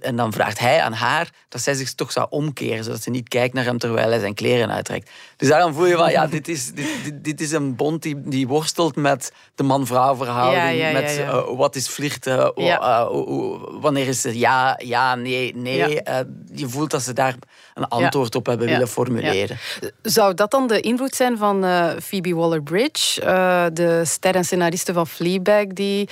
en 0.01 0.15
dan 0.15 0.33
vraagt 0.33 0.59
hij 0.59 0.81
aan 0.81 0.93
haar 0.93 1.29
dat 1.49 1.61
zij 1.61 1.73
zich 1.73 1.93
toch 1.93 2.11
zou 2.11 2.27
omkeren. 2.29 2.83
Zodat 2.83 3.01
ze 3.01 3.09
niet 3.09 3.27
kijkt 3.27 3.53
naar 3.53 3.63
hem 3.63 3.77
terwijl 3.77 4.09
hij 4.09 4.19
zijn 4.19 4.33
kleren 4.33 4.71
uittrekt. 4.71 5.09
Dus 5.37 5.47
daarom 5.49 5.73
voel 5.73 5.85
je 5.85 5.95
van, 5.95 6.11
ja, 6.11 6.27
dit 6.27 6.47
is, 6.47 6.71
dit, 6.73 6.87
dit, 7.03 7.23
dit 7.23 7.41
is 7.41 7.51
een 7.51 7.75
bond 7.75 8.01
die, 8.01 8.21
die 8.25 8.47
worstelt 8.47 8.95
met 8.95 9.31
de 9.55 9.63
man-vrouw 9.63 10.15
verhouding. 10.15 10.63
Ja, 10.63 10.69
ja, 10.69 10.87
ja, 10.87 10.93
met 10.93 11.17
eh, 11.17 11.43
wat 11.57 11.75
is 11.75 11.87
flirten, 11.87 12.53
eh, 12.79 13.05
hoe- 13.07 13.79
wanneer 13.79 14.07
is 14.07 14.23
het 14.23 14.35
ja, 14.35 14.79
ja, 14.83 15.15
nee, 15.15 15.55
nee. 15.55 16.01
Eh, 16.03 16.19
je 16.53 16.69
voelt 16.69 16.91
dat 16.91 17.01
ze 17.01 17.13
daar 17.13 17.35
een 17.73 17.87
antwoord 17.87 18.35
op 18.35 18.45
hebben 18.45 18.67
willen 18.73 18.87
formuleren. 18.87 19.57
Zou 20.01 20.33
dat 20.33 20.51
dan 20.51 20.67
de 20.67 20.79
invloed 20.79 21.15
zijn 21.15 21.37
van 21.37 21.63
eh, 21.65 21.89
Phoebe 22.03 22.35
Waller-Bridge, 22.35 23.21
eh, 23.21 23.65
de 23.73 24.01
ster 24.05 24.35
en 24.35 24.45
scenariste 24.45 24.93
van 24.93 25.07
Fleabag, 25.07 25.65
die 25.67 26.09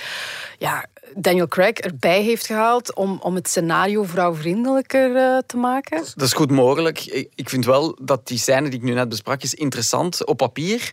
ja, 0.58 0.84
Daniel 1.16 1.48
Craig 1.48 1.72
erbij 1.78 2.22
heeft 2.22 2.46
gehaald 2.46 2.94
om, 2.94 3.18
om 3.22 3.34
het 3.34 3.48
scenario 3.48 4.02
vrouwvriendelijker 4.02 5.16
eh, 5.16 5.38
te 5.46 5.56
maken? 5.56 6.04
Dat 6.14 6.22
is 6.26 6.32
goed 6.32 6.50
mogelijk. 6.50 7.04
Ik 7.34 7.48
vind 7.48 7.64
wel 7.64 7.98
dat 8.02 8.26
die 8.26 8.38
scène 8.38 8.68
die 8.68 8.78
ik 8.78 8.84
nu 8.84 8.92
net 8.92 9.08
besprak 9.08 9.42
is 9.42 9.54
interessant 9.54 10.26
op 10.26 10.36
papier, 10.36 10.90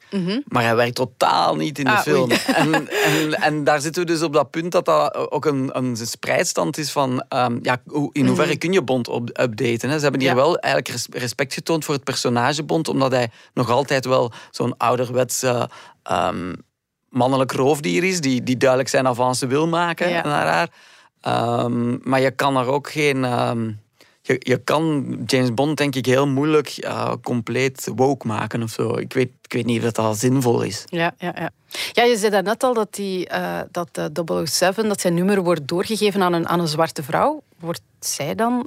maar 0.48 0.64
hij 0.64 0.76
werkt 0.76 0.96
totaal 0.96 1.56
niet 1.56 1.80
in 1.80 1.86
de 1.86 1.92
Ah, 1.92 2.00
film. 2.02 2.32
En, 2.32 2.88
en, 2.90 3.34
en 3.34 3.64
daar 3.64 3.82
zitten 3.82 4.02
we 4.06 4.08
dus 4.12 4.22
op 4.22 4.34
dat 4.34 4.50
punt 4.52 4.72
dat 4.72 4.86
dat 4.86 5.32
ook 5.32 5.46
een, 5.46 5.70
een 5.78 5.98
spreidstand 5.98 6.78
is 6.78 6.92
van 6.92 7.24
ehm, 7.30 7.60
ja, 7.62 7.82
in 8.12 8.26
hoeverre 8.28 8.58
kun 8.58 8.72
je 8.74 8.82
Bond 8.84 9.08
op, 9.08 9.30
updaten. 9.42 9.90
Hè? 9.90 9.96
Ze 9.96 10.04
hebben 10.04 10.22
hier 10.22 10.30
Ja. 10.30 10.36
wel 10.36 10.58
eigenlijk 10.58 10.94
res- 10.94 11.22
respect 11.22 11.54
getoond 11.54 11.86
voor 11.86 11.94
het 11.96 12.04
personage 12.04 12.64
Bond, 12.64 12.88
omdat 12.88 13.12
hij 13.12 13.30
nog 13.54 13.70
altijd 13.70 14.06
wel 14.06 14.32
zo'n 14.52 14.78
ouderwetse 14.78 15.70
ehm, 16.04 16.54
mannelijk 17.10 17.51
roofdier 17.51 18.04
is, 18.04 18.22
die, 18.22 18.44
die 18.44 18.58
duidelijk 18.58 18.89
zijn 18.89 19.08
avance 19.08 19.48
wil 19.48 19.68
maken 19.68 20.10
Ja. 20.10 20.24
naar 20.24 20.48
haar. 20.48 20.70
Ehm, 21.22 22.10
maar 22.10 22.22
je 22.22 22.32
kan 22.32 22.58
er 22.58 22.66
ook 22.66 22.89
geen... 22.92 23.24
ehm, 23.25 23.72
je, 24.22 24.36
je 24.39 24.58
kan 24.63 25.06
James 25.25 25.54
Bond 25.54 25.78
denk 25.78 25.96
ik 25.96 26.06
heel 26.06 26.28
moeilijk 26.28 26.68
eh, 26.70 27.12
compleet 27.24 27.92
woke 27.96 28.28
maken 28.28 28.63
of 28.63 28.70
zo. 28.72 28.98
Ik 28.98 29.13
weet, 29.13 29.30
ik 29.42 29.54
weet 29.54 29.66
niet 29.66 29.84
of 29.84 29.92
dat 29.92 30.18
zinvol 30.18 30.62
is. 30.62 30.86
Ja, 30.89 31.13
ja, 31.18 31.34
ja. 31.38 31.50
ja 31.92 32.04
je 32.04 32.18
zei 32.18 32.42
net 32.42 32.63
al 32.63 32.74
dat, 32.74 32.94
die, 32.94 33.28
eh, 33.28 33.60
dat 33.72 33.89
eh, 33.92 34.44
007, 34.46 34.88
dat 34.88 35.01
zijn 35.01 35.13
nummer 35.13 35.44
wordt 35.44 35.68
doorgegeven 35.68 36.22
aan 36.22 36.34
een, 36.34 36.48
aan 36.48 36.60
een 36.60 36.68
zwarte 36.68 37.04
vrouw. 37.04 37.44
Wordt 37.60 37.82
zij 38.00 38.36
dan 38.36 38.63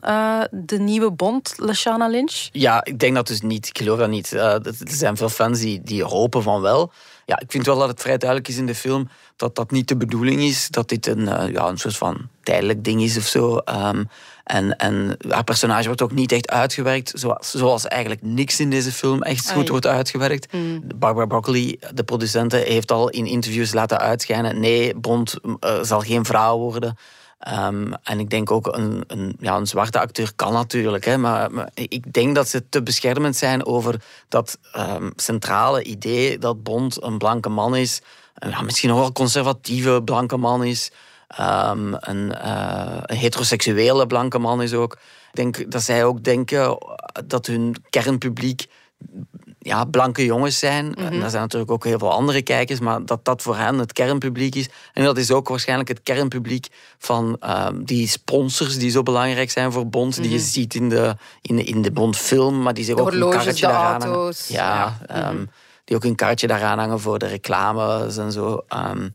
de 0.51 0.79
nieuwe 0.79 1.11
Bond, 1.11 1.55
Lashana 1.57 2.09
Lynch? 2.09 2.49
Ja, 2.53 2.85
ik 2.85 2.99
denk 2.99 3.15
dat 3.15 3.27
dus 3.27 3.41
niet. 3.41 3.69
Ik 3.69 3.79
geloof 3.79 3.99
dat 3.99 4.09
niet. 4.09 4.33
Er 4.33 4.61
zijn 4.85 5.17
veel 5.17 5.29
fans 5.29 5.61
die, 5.61 5.81
die 5.83 6.05
hopen 6.05 6.43
van 6.43 6.61
wel. 6.61 6.93
Ja, 7.25 7.41
ik 7.41 7.51
vind 7.51 7.67
wel 7.67 7.79
dat 7.79 7.89
het 7.89 8.01
vrij 8.01 8.19
duidelijk 8.19 8.49
is 8.49 8.57
in 8.57 8.67
de 8.67 8.75
film 8.75 9.09
dat 9.37 9.55
dat 9.55 9.71
niet 9.71 9.89
de 9.89 9.97
bedoeling 9.97 10.41
is. 10.41 10.69
Dat 10.69 10.89
dit 10.89 11.07
een, 11.07 11.29
eh, 11.29 11.53
ja, 11.53 11.69
een 11.69 11.79
soort 11.79 11.97
van 11.97 12.29
tijdelijk 12.43 12.85
ding 12.85 13.03
is 13.03 13.17
of 13.17 13.27
zo. 13.27 13.57
Ehm, 13.57 14.05
en, 14.45 14.77
en 14.77 15.17
haar 15.29 15.45
personage 15.45 15.87
wordt 15.87 16.03
ook 16.03 16.13
niet 16.13 16.33
echt 16.33 16.51
uitgewerkt. 16.51 17.13
Zoals, 17.15 17.51
zoals 17.51 17.87
eigenlijk 17.87 18.23
niks 18.23 18.61
in 18.61 18.71
deze 18.71 18.93
film 18.93 19.23
echt 19.23 19.51
goed 19.51 19.63
Ai. 19.63 19.71
wordt 19.71 19.87
uitgewerkt. 19.87 20.53
Barbara 20.95 21.27
Broccoli, 21.27 21.79
de 21.95 22.05
producente, 22.05 22.57
heeft 22.57 22.93
al 22.93 23.09
in 23.09 23.27
interviews 23.27 23.73
laten 23.73 23.99
uitschijnen... 23.99 24.61
nee, 24.61 24.95
Bond 24.95 25.35
eh, 25.61 25.83
zal 25.83 26.01
geen 26.01 26.25
vrouw 26.25 26.59
worden. 26.59 26.97
Ehm, 27.43 27.93
en 28.03 28.19
ik 28.21 28.31
denk 28.31 28.51
ook 28.51 28.77
een, 28.77 29.05
een, 29.07 29.37
ja, 29.39 29.57
een 29.57 29.67
zwarte 29.67 30.01
acteur 30.01 30.33
kan 30.37 30.53
natuurlijk. 30.53 31.05
Hè, 31.05 31.19
maar, 31.19 31.51
ik 31.75 32.13
denk 32.13 32.35
dat 32.35 32.49
ze 32.49 32.69
te 32.69 32.83
beschermend 32.83 33.37
zijn 33.37 33.67
over 33.67 34.03
dat 34.29 34.59
ehm, 34.73 35.11
centrale 35.17 35.83
idee 35.83 36.39
dat 36.39 36.63
Bond 36.63 37.03
een 37.03 37.19
blanke 37.19 37.49
man 37.49 37.77
is. 37.77 38.03
Ja, 38.35 38.61
misschien 38.61 38.89
nog 38.89 38.99
wel 38.99 39.13
conservatieve 39.13 40.03
blanke 40.05 40.37
man 40.37 40.65
is. 40.65 40.93
Ehm, 41.29 41.95
een, 41.97 42.35
eh, 42.35 42.97
een 43.03 43.17
heteroseksuele 43.17 44.07
blanke 44.07 44.39
man 44.39 44.63
is 44.63 44.73
ook. 44.73 44.93
Ik 44.93 45.37
denk 45.37 45.71
dat 45.71 45.83
zij 45.83 46.05
ook 46.05 46.25
denken 46.25 46.79
dat 47.27 47.47
hun 47.47 47.77
kernpubliek 47.91 48.67
ja, 49.63 49.85
blanke 49.85 50.25
jongens 50.25 50.59
zijn. 50.59 50.95
En 50.95 51.23
er 51.23 51.31
zijn 51.31 51.43
natuurlijk 51.43 51.71
ook 51.71 51.85
heel 51.85 51.99
veel 51.99 52.13
andere 52.13 52.43
kijkers, 52.43 52.81
maar 52.81 53.05
dat 53.07 53.25
dat 53.25 53.43
voor 53.43 53.57
hen 53.57 53.79
het 53.79 53.93
kernpubliek 53.93 54.55
is. 54.55 54.69
En 54.93 55.05
dat 55.05 55.17
is 55.17 55.31
ook 55.31 55.49
waarschijnlijk 55.49 55.89
het 55.89 56.03
kernpubliek 56.03 56.69
van 56.99 57.37
ehm, 57.41 57.85
die 57.85 58.09
sponsors 58.09 58.79
die 58.79 58.91
zo 58.91 59.03
belangrijk 59.03 59.51
zijn 59.51 59.73
voor 59.73 59.89
Bond, 59.89 60.23
die 60.23 60.31
je 60.31 60.39
ziet 60.39 60.75
in 60.75 60.89
de, 60.89 61.17
in 61.41 61.57
de, 61.57 61.65
in 61.65 61.83
de 61.83 61.91
Bond-film, 61.91 62.63
maar 62.63 62.75
die 62.75 62.85
zich 62.85 62.97
ook 62.97 63.13
een 63.13 63.31
karretje 63.31 63.67
daaraan 63.67 64.03
hangen. 64.03 64.35
Ja, 64.49 64.99
ehm, 65.07 65.45
die 65.85 65.97
ook 65.97 66.05
een 66.05 66.15
kaartje 66.15 66.47
daaraan 66.47 66.79
hangen 66.79 67.01
voor 67.01 67.19
de 67.19 67.27
reclames 67.27 68.17
en 68.17 68.33
zo. 68.33 68.65
Ehm, 68.69 69.09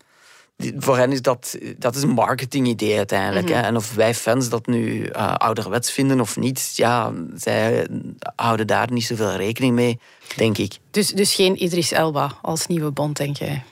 voor 0.78 0.98
hen 0.98 1.12
is 1.12 1.22
dat, 1.22 1.58
dat 1.78 1.96
is 1.96 2.02
een 2.02 2.10
marketingidee 2.10 2.98
uiteindelijk. 2.98 3.50
hè. 3.50 3.62
En 3.62 3.76
of 3.76 3.94
wij 3.94 4.14
fans 4.14 4.50
dat 4.50 4.66
nu 4.68 5.06
eh, 5.06 5.34
ouderwets 5.34 5.92
vinden 5.92 6.20
of 6.20 6.38
niet, 6.38 6.72
ja, 6.76 7.14
zij 7.36 7.88
houden 8.36 8.68
daar 8.68 8.92
niet 8.92 9.06
zoveel 9.06 9.36
rekening 9.36 9.76
mee, 9.76 10.00
denk 10.36 10.58
ik. 10.58 10.78
Dus, 10.92 11.08
dus 11.10 11.36
geen 11.36 11.64
Idris 11.64 11.92
Elba 11.92 12.38
als 12.42 12.68
nieuwe 12.68 12.92
Bond, 12.92 13.18
denk 13.18 13.38
jij? 13.38 13.64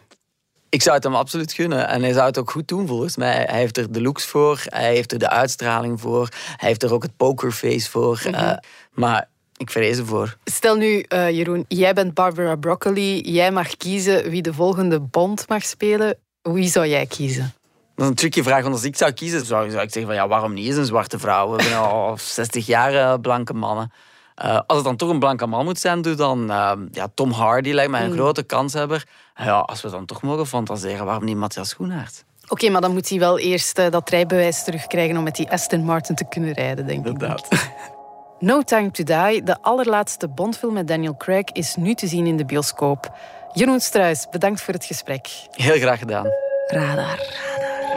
Ik 0.70 0.82
zou 0.82 0.96
het 0.96 1.04
hem 1.04 1.16
absoluut 1.16 1.54
gunnen. 1.54 1.88
En 1.88 2.02
hij 2.02 2.14
zou 2.14 2.26
het 2.26 2.38
ook 2.38 2.52
goed 2.52 2.68
doen 2.68 2.88
volgens 2.88 3.18
mij. 3.18 3.44
Hij 3.48 3.60
heeft 3.60 3.78
er 3.78 3.92
de 3.92 4.02
looks 4.02 4.26
voor, 4.26 4.62
hij 4.66 4.94
heeft 4.94 5.12
er 5.12 5.20
de 5.20 5.30
uitstraling 5.30 6.02
voor, 6.02 6.30
hij 6.56 6.68
heeft 6.68 6.84
er 6.84 6.94
ook 6.94 7.04
het 7.04 7.18
pokerface 7.18 7.90
voor. 7.90 8.22
eh, 8.32 8.52
maar 8.94 9.28
ik 9.58 9.72
vrees 9.72 9.98
ervoor. 9.98 10.38
Stel 10.44 10.76
nu, 10.76 11.00
eh, 11.00 11.30
Jeroen, 11.30 11.66
jij 11.68 11.94
bent 11.94 12.14
Barbara 12.14 12.56
Broccoli. 12.56 13.22
Jij 13.32 13.52
mag 13.52 13.78
kiezen 13.78 14.30
wie 14.30 14.42
de 14.42 14.54
volgende 14.54 15.00
Bond 15.00 15.48
mag 15.50 15.64
spelen. 15.64 16.18
Wie 16.54 16.70
zou 16.70 16.88
jij 16.88 17.06
kiezen? 17.06 17.54
Dat 17.96 18.04
is 18.06 18.10
een 18.10 18.16
tricky 18.16 18.44
vraag, 18.44 18.62
want 18.62 18.74
als 18.74 18.84
ik 18.84 18.96
zou 18.96 19.12
kiezen, 19.12 19.46
zou, 19.46 19.70
zou 19.70 19.84
ik 19.84 19.92
zeggen 19.92 20.06
van 20.06 20.16
ja, 20.16 20.28
waarom 20.28 20.54
niet 20.54 20.68
eens 20.68 20.76
een 20.76 20.86
zwarte 20.86 21.20
vrouw? 21.20 21.56
We 21.56 21.62
hebben 21.62 21.82
al 21.82 22.18
60 22.42 22.66
jaar 22.66 22.94
eh, 22.94 23.20
blanke 23.22 23.54
mannen. 23.54 23.92
Eh, 24.36 24.60
als 24.68 24.78
het 24.78 24.86
dan 24.86 24.96
toch 24.96 25.10
een 25.10 25.20
blanke 25.20 25.46
man 25.46 25.66
moet 25.66 25.80
zijn, 25.80 26.02
doe 26.02 26.16
dan 26.16 26.52
eh, 26.52 26.72
ja, 26.92 27.08
Tom 27.14 27.32
Hardy 27.32 27.72
lijkt 27.72 27.92
mij 27.92 28.04
een 28.04 28.12
grote 28.14 28.44
kanshebber. 28.44 29.06
Ja, 29.36 29.60
als 29.60 29.82
we 29.82 29.90
dan 29.90 30.06
toch 30.06 30.22
mogen 30.22 30.48
fantaseren, 30.48 31.06
waarom 31.06 31.26
niet 31.26 31.38
Matthias 31.38 31.70
Schoenaert? 31.70 32.24
Oké, 32.48 32.70
maar 32.70 32.82
dan 32.82 32.94
moet 32.94 33.10
hij 33.10 33.20
wel 33.20 33.40
eerst 33.40 33.78
eh, 33.78 33.92
dat 33.92 34.10
rijbewijs 34.10 34.64
terugkrijgen 34.64 35.18
om 35.18 35.24
met 35.24 35.36
die 35.36 35.52
Aston 35.52 35.84
Martin 35.84 36.16
te 36.16 36.26
kunnen 36.30 36.54
rijden, 36.54 36.86
denk 36.86 37.00
ik. 37.00 37.12
Inderdaad. 37.12 37.48
No 38.40 38.62
Time 38.62 38.92
to 38.92 39.04
Die, 39.04 39.44
de 39.44 39.62
allerlaatste 39.62 40.28
Bondfilm 40.28 40.74
met 40.74 40.88
Daniel 40.88 41.18
Craig, 41.18 41.44
is 41.52 41.76
nu 41.76 41.94
te 41.94 42.08
zien 42.08 42.28
in 42.28 42.38
de 42.38 42.46
bioscoop. 42.46 43.18
Jeroen 43.56 43.80
Struis, 43.80 44.28
bedankt 44.32 44.62
voor 44.62 44.74
het 44.74 44.86
gesprek. 44.86 45.30
Heel 45.52 45.78
graag 45.78 46.00
gedaan. 46.00 46.28
Radar. 46.68 47.20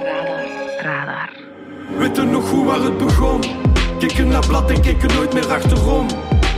Radar. 0.03 0.47
Radar. 0.83 1.31
Weet 1.99 2.17
je 2.17 2.23
nog 2.23 2.49
goed 2.49 2.67
waar 2.67 2.81
het 2.81 2.99
begon? 2.99 3.41
Keken 3.99 4.29
naar 4.29 4.47
blad 4.47 4.71
en 4.71 4.81
keken 4.81 5.15
nooit 5.15 5.33
meer 5.33 5.53
achterom. 5.53 6.07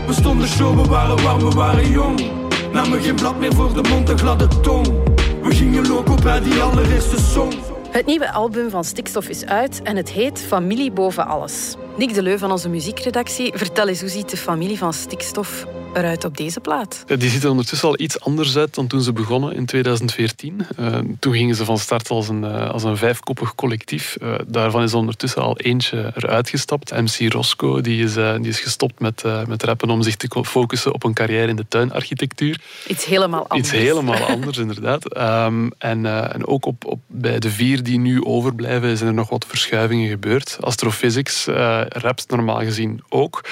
We 0.06 0.12
stonden 0.12 0.48
show, 0.48 0.82
we 0.82 0.88
waren 0.88 1.22
warm, 1.22 1.38
we 1.38 1.50
waren 1.50 1.90
jong. 1.90 2.30
Namen 2.72 3.02
geen 3.02 3.14
blad 3.14 3.38
meer 3.38 3.54
voor 3.54 3.82
de 3.82 3.88
mond, 3.88 4.08
een 4.08 4.18
gladde 4.18 4.60
tong. 4.60 4.86
We 5.42 5.54
gingen 5.54 5.88
loco 5.88 6.14
bij 6.14 6.40
die 6.40 6.60
allereerste 6.60 7.20
song. 7.20 7.52
Het 7.90 8.06
nieuwe 8.06 8.32
album 8.32 8.70
van 8.70 8.84
Stikstof 8.84 9.28
is 9.28 9.44
uit 9.44 9.82
en 9.82 9.96
het 9.96 10.10
heet 10.10 10.40
Familie 10.40 10.92
boven 10.92 11.26
alles. 11.26 11.74
Nick 11.96 12.14
de 12.14 12.22
Leu 12.22 12.38
van 12.38 12.50
onze 12.50 12.68
muziekredactie, 12.68 13.52
vertel 13.56 13.88
eens 13.88 14.00
hoe 14.00 14.08
ziet 14.08 14.30
de 14.30 14.36
familie 14.36 14.78
van 14.78 14.92
Stikstof 14.92 15.66
eruit 15.94 16.24
op 16.24 16.36
deze 16.36 16.60
plaat? 16.60 17.04
Ja, 17.06 17.16
die 17.16 17.30
ziet 17.30 17.42
er 17.42 17.50
ondertussen 17.50 17.88
al 17.88 18.00
iets 18.00 18.20
anders 18.20 18.56
uit 18.56 18.74
dan 18.74 18.86
toen 18.86 19.02
ze 19.02 19.12
begonnen 19.12 19.54
in 19.54 19.66
2014. 19.66 20.66
Eh, 20.76 20.98
toen 21.18 21.32
gingen 21.32 21.54
ze 21.54 21.64
van 21.64 21.78
start 21.78 22.10
als 22.10 22.28
een, 22.28 22.44
eh, 22.44 22.70
als 22.70 22.82
een 22.82 22.96
vijfkoppig 22.96 23.54
collectief. 23.54 24.16
Eh, 24.20 24.34
daarvan 24.46 24.82
is 24.82 24.94
ondertussen 24.94 25.42
al 25.42 25.58
eentje 25.58 26.12
eruit 26.16 26.48
gestapt. 26.48 26.90
MC 26.90 27.32
Roscoe 27.32 27.80
die 27.80 28.04
is, 28.04 28.16
eh, 28.16 28.34
die 28.34 28.48
is 28.48 28.60
gestopt 28.60 29.00
met, 29.00 29.22
eh, 29.24 29.46
met 29.46 29.62
rappen 29.62 29.90
om 29.90 30.02
zich 30.02 30.16
te 30.16 30.44
focussen 30.44 30.94
op 30.94 31.04
een 31.04 31.14
carrière 31.14 31.48
in 31.48 31.56
de 31.56 31.64
tuinarchitectuur. 31.68 32.60
Iets 32.86 33.04
helemaal 33.04 33.46
anders. 33.48 33.60
Iets 33.60 33.70
helemaal 33.70 34.22
anders, 34.34 34.58
inderdaad. 34.58 35.12
Ehm, 35.12 35.68
en, 35.78 36.06
eh, 36.06 36.34
en 36.34 36.46
ook 36.46 36.66
op, 36.66 36.84
op, 36.84 37.00
bij 37.06 37.38
de 37.38 37.50
vier 37.50 37.82
die 37.82 37.98
nu 37.98 38.24
overblijven 38.24 38.96
zijn 38.96 39.08
er 39.08 39.14
nog 39.14 39.28
wat 39.28 39.46
verschuivingen 39.48 40.08
gebeurd. 40.08 40.58
Astrophysics 40.60 41.46
eh 41.46 41.80
rapt 41.88 42.30
normaal 42.30 42.58
gezien 42.58 43.02
ook. 43.08 43.44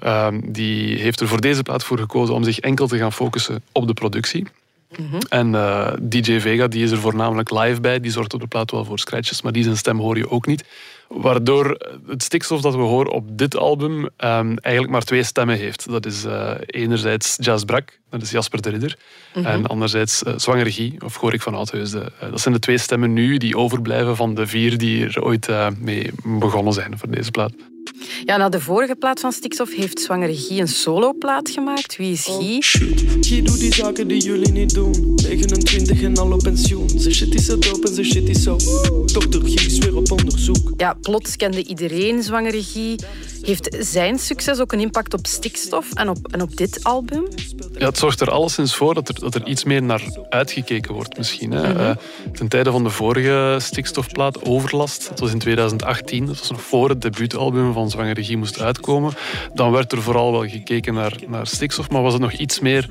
Ehm, 0.00 0.40
die 0.44 0.98
heeft 0.98 1.20
er 1.20 1.28
voor 1.28 1.40
deze 1.40 1.62
plaat 1.62 1.84
voor 1.86 1.98
gekozen 1.98 2.34
om 2.34 2.44
zich 2.44 2.58
enkel 2.58 2.86
te 2.86 2.98
gaan 2.98 3.12
focussen 3.12 3.62
op 3.72 3.86
de 3.86 3.94
productie. 3.94 4.46
En 5.28 5.54
eh, 5.54 5.92
DJ 6.00 6.40
Vega 6.40 6.66
die 6.66 6.82
is 6.82 6.90
er 6.90 6.98
voornamelijk 6.98 7.50
live 7.50 7.80
bij. 7.80 8.00
Die 8.00 8.10
zorgt 8.10 8.34
op 8.34 8.40
de 8.40 8.46
plaat 8.46 8.70
wel 8.70 8.84
voor 8.84 8.98
scratches, 8.98 9.42
maar 9.42 9.52
die 9.52 9.62
zijn 9.62 9.76
stem 9.76 9.98
hoor 9.98 10.16
je 10.16 10.30
ook 10.30 10.46
niet. 10.46 10.64
Waardoor 11.08 11.78
het 12.06 12.22
stikstof 12.22 12.60
dat 12.60 12.74
we 12.74 12.80
horen 12.80 13.12
op 13.12 13.38
dit 13.38 13.56
album 13.56 14.08
ehm, 14.16 14.56
eigenlijk 14.60 14.92
maar 14.92 15.02
twee 15.02 15.22
stemmen 15.22 15.56
heeft. 15.56 15.90
Dat 15.90 16.06
is 16.06 16.24
eh, 16.24 16.50
enerzijds 16.66 17.36
Jazz 17.40 17.64
Brak, 17.64 17.98
dat 18.10 18.22
is 18.22 18.30
Jasper 18.30 18.62
de 18.62 18.70
Ridder. 18.70 18.98
En 19.32 19.66
anderzijds 19.66 20.22
uh, 20.22 20.32
Zwanger 20.36 20.72
Guy 20.72 20.94
of 21.04 21.14
Gorik 21.14 21.42
van 21.42 21.54
Oudheusden. 21.54 22.12
Dat 22.30 22.40
zijn 22.40 22.54
de 22.54 22.60
twee 22.60 22.78
stemmen 22.78 23.12
nu 23.12 23.36
die 23.36 23.56
overblijven 23.56 24.16
van 24.16 24.34
de 24.34 24.46
vier 24.46 24.78
die 24.78 25.04
er 25.04 25.22
ooit 25.22 25.48
mee 25.78 26.10
begonnen 26.24 26.72
zijn 26.72 26.98
voor 26.98 27.10
deze 27.10 27.30
plaat. 27.30 27.52
Ja, 28.24 28.36
na 28.36 28.48
de 28.48 28.60
vorige 28.60 28.94
plaat 28.94 29.20
van 29.20 29.32
Stikstof 29.32 29.74
heeft 29.74 30.00
Zwangere 30.00 30.34
Guy 30.36 30.60
een 30.60 30.68
soloplaat 30.68 31.50
gemaakt. 31.50 31.96
Wie 31.96 32.12
is 32.12 32.24
Guy? 32.24 32.62
Guy 33.20 33.42
doet 33.42 33.58
die 33.58 33.74
zaken 33.74 34.08
die 34.08 34.22
jullie 34.22 34.52
niet 34.52 34.74
doen. 34.74 35.14
29 35.14 36.02
en 36.02 36.16
al 36.16 36.32
op 36.32 36.42
pensioen. 36.42 36.88
Ze 36.88 37.14
shit 37.14 37.34
is 37.34 37.44
zo 37.44 37.58
dope 37.58 37.88
en 37.88 37.94
ze 37.94 38.04
shit 38.04 38.28
is 38.28 38.42
zo. 38.42 38.56
Dokter 39.12 39.40
Guy 39.40 39.66
is 39.66 39.78
weer 39.78 39.96
op 39.96 40.10
onderzoek. 40.10 40.72
Ja, 40.76 40.94
plots 41.00 41.36
kende 41.36 41.64
iedereen 41.64 42.22
Zwangere 42.22 42.62
Guy. 42.62 42.98
Heeft 43.42 43.76
zijn 43.80 44.18
succes 44.18 44.60
ook 44.60 44.72
een 44.72 44.80
impact 44.80 45.14
op 45.14 45.26
Stikstof 45.26 45.92
en 45.92 46.08
op, 46.08 46.18
en 46.30 46.42
op 46.42 46.56
dit 46.56 46.84
album? 46.84 47.28
Ja, 47.78 47.86
het 47.86 47.98
zorgt 47.98 48.20
er 48.20 48.30
alleszins 48.30 48.74
voor 48.74 48.94
dat 48.94 49.08
er, 49.08 49.20
dat 49.20 49.34
er 49.34 49.46
iets 49.46 49.64
meer 49.64 49.82
naar 49.82 50.02
uitgekeken 50.28 50.94
wordt 50.94 51.16
misschien. 51.16 51.50
Hè. 51.50 51.72
Mhm. 51.72 51.80
Eh, 51.80 51.96
ten 52.32 52.48
tijde 52.48 52.70
van 52.70 52.84
de 52.84 52.90
vorige 52.90 53.56
stikstofplaat, 53.60 54.44
Overlast, 54.44 55.08
dat 55.08 55.20
was 55.20 55.32
in 55.32 55.38
2018, 55.38 56.26
dat 56.26 56.38
was 56.38 56.50
nog 56.50 56.62
voor 56.62 56.88
het 56.88 57.02
debuutalbum 57.02 57.72
van 57.76 57.90
Zwangere 57.90 58.24
Guy 58.24 58.34
moest 58.34 58.60
uitkomen, 58.60 59.12
dan 59.54 59.70
werd 59.70 59.92
er 59.92 60.02
vooral 60.02 60.32
wel 60.32 60.48
gekeken 60.48 60.94
naar, 60.94 61.12
naar 61.26 61.46
stikstof, 61.46 61.90
maar 61.90 62.02
was 62.02 62.12
het 62.12 62.22
nog 62.22 62.32
iets 62.32 62.60
meer 62.60 62.86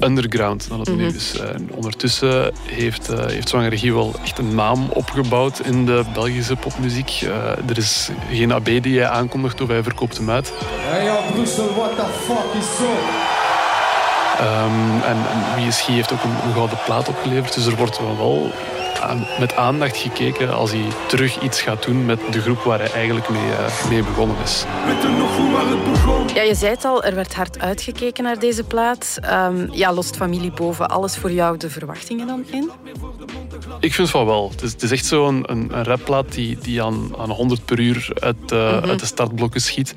underground 0.00 0.68
dan 0.68 0.80
het 0.80 0.88
nu 0.88 1.06
Mhm. 1.06 1.16
is. 1.16 1.38
En 1.38 1.68
ondertussen 1.74 2.52
heeft, 2.66 3.08
eh 3.08 3.26
heeft 3.26 3.48
Zwangere 3.48 3.78
Guy 3.78 3.92
wel 3.92 4.14
echt 4.24 4.38
een 4.38 4.54
naam 4.54 4.86
opgebouwd 4.90 5.60
in 5.60 5.86
de 5.86 6.04
Belgische 6.12 6.56
popmuziek. 6.56 7.10
Eh, 7.22 7.68
er 7.68 7.76
is 7.76 8.10
geen 8.30 8.52
AB 8.52 8.64
die 8.82 8.98
hij 8.98 9.08
aankondigt 9.08 9.60
of 9.60 9.68
hij 9.68 9.82
verkoopt 9.82 10.16
hem 10.16 10.30
uit. 10.30 10.52
Hey 10.70 11.04
yo, 11.04 11.16
Brussel, 11.34 11.74
what 11.74 11.96
the 11.96 12.04
fuck 12.26 12.60
is 12.62 12.76
zo? 12.76 12.90
Ehm, 14.38 15.02
en, 15.02 15.16
en 15.16 15.56
Wie 15.56 15.66
is 15.66 15.80
Guy 15.80 15.94
heeft 15.94 16.12
ook 16.12 16.22
een, 16.24 16.30
een 16.46 16.52
gouden 16.52 16.78
plaat 16.84 17.08
opgeleverd. 17.08 17.54
Dus 17.54 17.66
er 17.66 17.76
wordt 17.76 17.98
wel, 17.98 18.50
met 19.38 19.56
aandacht 19.56 19.96
gekeken 19.96 20.54
als 20.54 20.70
hij 20.70 20.84
terug 21.08 21.40
iets 21.40 21.60
gaat 21.62 21.82
doen 21.84 22.04
met 22.06 22.20
de 22.30 22.40
groep 22.40 22.58
waar 22.62 22.78
hij 22.78 22.90
eigenlijk 22.92 23.28
mee, 23.28 23.50
eh, 23.52 23.88
mee 23.88 24.02
begonnen 24.02 24.36
is. 24.44 24.64
Weet 24.86 25.02
je 25.02 25.08
nog 25.08 25.34
goed 25.34 25.52
waar 25.52 25.66
het 25.68 25.84
begon? 25.92 26.28
Ja, 26.34 26.42
je 26.42 26.54
zei 26.54 26.70
het 26.74 26.84
al, 26.84 27.04
er 27.04 27.14
werd 27.14 27.34
hard 27.34 27.58
uitgekeken 27.58 28.24
naar 28.24 28.38
deze 28.38 28.64
plaat. 28.64 29.18
Ehm, 29.20 29.66
ja, 29.70 29.92
lost 29.92 30.16
familie 30.16 30.50
boven 30.52 30.88
alles 30.88 31.16
voor 31.16 31.32
jou 31.32 31.56
de 31.56 31.70
verwachtingen 31.70 32.26
dan 32.26 32.44
in? 32.50 32.70
Ik 33.80 33.94
vind 33.94 34.10
van 34.10 34.26
wel. 34.26 34.50
Het 34.50 34.62
is, 34.62 34.72
het 34.72 34.82
is 34.82 34.90
echt 34.90 35.04
zo'n 35.06 35.42
een, 35.46 35.68
een 35.72 35.84
rapplaat 35.84 36.32
die, 36.32 36.58
die 36.58 36.82
aan, 36.82 37.14
aan 37.18 37.30
100 37.30 37.64
per 37.64 37.78
uur 37.80 38.08
uit, 38.20 38.52
eh, 38.52 38.76
Mhm. 38.76 38.88
uit 38.88 39.00
de 39.00 39.06
startblokken 39.06 39.60
schiet. 39.60 39.94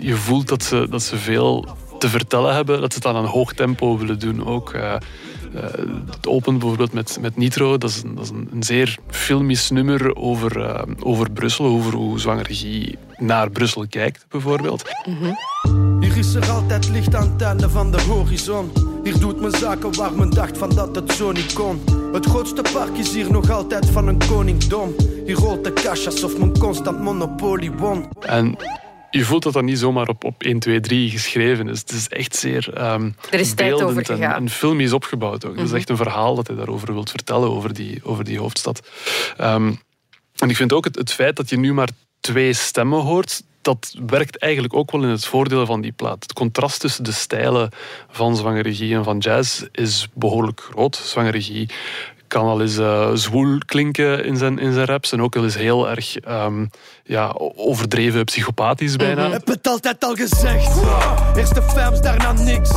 Je 0.00 0.14
voelt 0.14 0.48
dat 0.48 0.62
ze, 0.62 0.86
dat 0.90 1.02
ze 1.02 1.16
veel 1.16 1.64
te 1.98 2.08
vertellen 2.08 2.54
hebben, 2.54 2.80
dat 2.80 2.92
ze 2.92 2.98
het 2.98 3.06
aan 3.08 3.16
een 3.16 3.30
hoog 3.30 3.52
tempo 3.52 3.98
willen 3.98 4.18
doen 4.18 4.46
ook. 4.46 4.72
Eh, 4.72 4.94
eh, 5.54 5.62
het 6.10 6.26
opent 6.26 6.58
bijvoorbeeld 6.58 6.92
met, 6.92 7.18
met 7.20 7.36
Nitro. 7.36 7.78
Dat 7.78 7.90
is, 7.90 8.02
een, 8.02 8.14
dat 8.14 8.24
is 8.24 8.30
een, 8.30 8.48
een 8.52 8.62
zeer 8.62 8.98
filmisch 9.08 9.70
nummer 9.70 10.16
over, 10.16 10.60
eh, 10.60 10.82
over 11.00 11.30
Brussel, 11.30 11.66
over 11.66 11.94
hoe 11.94 12.20
Zwanger 12.20 12.46
Guy 12.50 12.94
naar 13.16 13.50
Brussel 13.50 13.86
kijkt, 13.88 14.26
bijvoorbeeld. 14.28 14.82
Hier 16.00 16.16
is 16.16 16.34
er 16.34 16.50
altijd 16.50 16.88
licht 16.88 17.14
aan 17.14 17.32
het 17.32 17.42
einde 17.42 17.70
van 17.70 17.90
de 17.90 18.00
horizon. 18.00 18.70
Hier 19.04 19.18
doet 19.18 19.40
men 19.40 19.50
zaken 19.50 19.96
waar 19.96 20.12
men 20.12 20.30
dacht 20.30 20.58
van 20.58 20.74
dat 20.74 20.96
het 20.96 21.12
zo 21.12 21.32
niet 21.32 21.52
kon. 21.52 21.80
Het 22.12 22.26
grootste 22.26 22.62
park 22.72 22.96
is 22.96 23.14
hier 23.14 23.30
nog 23.30 23.50
altijd 23.50 23.90
van 23.90 24.08
een 24.08 24.18
koningdom. 24.28 24.94
Hier 25.24 25.36
rolt 25.36 25.64
de 25.64 25.72
cash 25.72 26.06
alsof 26.06 26.38
men 26.38 26.58
constant 26.58 27.00
monopolie 27.00 27.72
won. 27.72 28.08
En 28.20 28.56
je 29.16 29.24
voelt 29.24 29.42
dat 29.42 29.52
dat 29.52 29.62
niet 29.62 29.78
zomaar 29.78 30.08
op, 30.08 30.24
op 30.24 30.42
1, 30.42 30.58
2, 30.58 30.80
3 30.80 31.10
geschreven 31.10 31.68
is. 31.68 31.78
Het 31.80 31.90
is 31.92 32.08
echt 32.08 32.36
zeer 32.36 32.70
ehm 32.74 33.10
Er 33.30 33.40
is 33.40 33.54
tijd 33.54 33.72
over 33.72 33.96
en, 33.98 34.04
gegaan. 34.04 34.34
en 34.34 34.50
filmisch 34.50 34.92
opgebouwd 34.92 35.44
ook. 35.44 35.52
Het 35.52 35.60
is 35.60 35.66
Mhm. 35.68 35.76
echt 35.76 35.88
een 35.88 35.96
verhaal 35.96 36.34
dat 36.34 36.46
hij 36.46 36.56
daarover 36.56 36.92
wilt 36.92 37.10
vertellen, 37.10 37.50
over 37.50 37.74
die, 37.74 38.00
over 38.02 38.24
die 38.24 38.38
hoofdstad. 38.38 38.88
Ehm, 39.36 39.72
en 40.36 40.50
ik 40.50 40.56
vind 40.56 40.72
ook 40.72 40.84
het, 40.84 40.96
het 40.96 41.12
feit 41.12 41.36
dat 41.36 41.50
je 41.50 41.58
nu 41.58 41.72
maar 41.72 41.88
twee 42.20 42.52
stemmen 42.52 43.00
hoort, 43.00 43.42
dat 43.62 43.94
werkt 44.06 44.38
eigenlijk 44.38 44.74
ook 44.74 44.90
wel 44.90 45.02
in 45.02 45.08
het 45.08 45.26
voordeel 45.26 45.66
van 45.66 45.80
die 45.80 45.92
plaat. 45.92 46.22
Het 46.22 46.32
contrast 46.32 46.80
tussen 46.80 47.04
de 47.04 47.12
stijlen 47.12 47.70
van 48.10 48.36
Zwangere 48.36 48.74
Guy 48.74 48.94
en 48.94 49.04
van 49.04 49.18
jazz 49.18 49.64
is 49.72 50.08
behoorlijk 50.14 50.60
groot. 50.60 50.96
Zwangere 50.96 51.42
Guy 51.42 51.68
kan 52.28 52.44
al 52.46 52.60
eens 52.60 52.78
eh, 52.78 53.10
zwoel 53.14 53.58
klinken 53.66 54.24
in 54.24 54.36
zijn, 54.36 54.58
in 54.58 54.72
zijn 54.72 54.86
raps 54.86 55.12
en 55.12 55.22
ook 55.22 55.36
al 55.36 55.42
eens 55.44 55.56
heel 55.56 55.88
erg 55.90 56.16
ehm, 56.16 56.66
ja, 57.06 57.34
overdreven 57.56 58.24
psychopathisch 58.24 58.96
bijna. 58.96 59.30
Heb 59.30 59.46
het 59.46 59.68
altijd 59.68 60.04
al 60.04 60.14
gezegd. 60.14 60.70
Eerst 61.36 61.54
de 61.54 61.62
fams, 61.62 62.00
daarna 62.00 62.32
niks. 62.32 62.70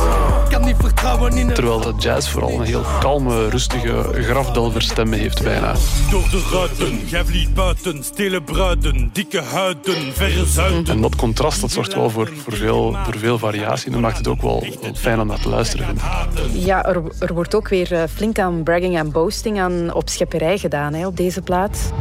Kan 0.48 0.64
niet 0.64 0.76
vertrouwen 0.78 1.36
in 1.36 1.46
het. 1.46 1.54
Terwijl 1.54 1.80
de 1.80 1.94
jazz 1.98 2.28
vooral 2.28 2.50
een 2.50 2.62
heel 2.62 2.84
kalme, 3.00 3.48
rustige 3.48 4.22
grafdelverstem 4.22 5.12
heeft 5.12 5.42
bijna. 5.42 5.74
Door 6.10 6.28
de 6.30 6.48
ruiten, 6.52 7.06
jij 7.06 7.24
vliegt 7.24 7.54
buiten, 7.54 8.04
stelen 8.04 8.44
bruiden, 8.44 9.10
dikke 9.12 9.40
huiden, 9.40 10.12
verre 10.12 10.46
zuiden. 10.46 10.86
En 10.94 11.00
dat 11.00 11.16
contrast 11.16 11.60
dat 11.60 11.70
zorgt 11.70 11.94
wel 11.94 12.10
voor, 12.10 12.30
voor, 12.42 12.52
veel, 12.52 12.96
voor 13.04 13.18
veel 13.18 13.38
variatie. 13.38 13.86
En 13.86 13.92
dat 13.92 14.00
maakt 14.00 14.18
het 14.18 14.28
ook 14.28 14.42
wel, 14.42 14.66
wel 14.82 14.94
fijn 14.94 15.20
om 15.20 15.26
naar 15.26 15.40
te 15.40 15.48
luisteren, 15.48 15.86
vind 15.86 15.98
ik. 15.98 16.64
Ja, 16.64 16.84
er, 16.84 17.02
er 17.18 17.34
wordt 17.34 17.54
ook 17.54 17.68
weer 17.68 17.92
eh, 17.92 18.02
flink 18.14 18.38
aan 18.38 18.62
bragging 18.62 18.98
en 18.98 19.10
boasting 19.10 19.60
aan 19.60 19.94
opschepperij 19.94 20.58
gedaan 20.58 20.94
hè, 20.94 21.06
op 21.06 21.16
deze 21.16 21.42
plaat. 21.42 21.92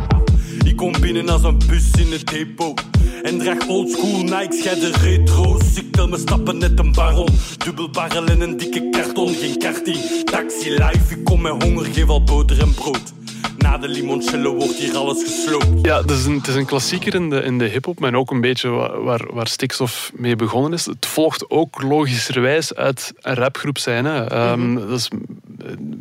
Kom 0.80 0.92
binnen 1.00 1.30
als 1.30 1.44
een 1.44 1.58
bus 1.68 1.92
in 1.92 2.12
het 2.12 2.28
depot. 2.28 2.82
En 3.24 3.38
draag 3.38 3.68
oldschool 3.68 4.24
Nikes, 4.24 4.64
jij 4.64 4.76
de 4.76 4.92
retro's. 5.02 5.76
Ik 5.76 5.92
tel 5.92 6.08
mijn 6.08 6.22
stappen 6.22 6.58
net 6.58 6.80
een 6.80 6.92
baron. 6.92 7.30
Dubbel 7.58 7.90
barrel 7.90 8.26
en 8.26 8.42
een 8.42 8.58
dikke 8.58 8.90
karton, 8.90 9.34
geen 9.34 9.58
karting. 9.58 10.24
Taxi 10.24 10.70
life, 10.70 11.16
ik 11.16 11.24
kom 11.24 11.42
met 11.42 11.64
honger, 11.64 11.86
geef 11.86 12.08
al 12.10 12.24
boter 12.24 12.60
en 12.62 12.74
brood. 12.74 13.14
Na 13.60 13.78
de 13.78 13.88
limoncello 13.88 14.56
wordt 14.56 14.78
hier 14.80 14.96
alles 14.98 15.24
gesloopt. 15.24 15.86
Ja, 15.86 16.02
het 16.02 16.12
is 16.12 16.26
een, 16.26 16.34
het 16.38 16.48
is 16.48 16.56
een 16.56 16.66
klassieker 16.66 17.16
in 17.16 17.30
de, 17.30 17.42
in 17.42 17.58
de 17.58 17.66
hip-hop, 17.66 18.00
maar 18.00 18.14
ook 18.14 18.32
een 18.32 18.42
beetje 18.42 18.70
waar, 18.70 19.04
waar, 19.04 19.34
waar 19.34 19.48
stikstof 19.48 20.12
mee 20.16 20.36
begonnen 20.36 20.74
is. 20.74 20.86
Het 20.86 21.06
volgt 21.06 21.50
ook 21.50 21.82
logischerwijs 21.82 22.76
uit 22.76 23.14
een 23.22 23.34
rapgroep 23.36 23.78
zijn. 23.78 24.06
Hè. 24.06 24.26
Ehm, 24.26 24.78
eh, 24.78 24.96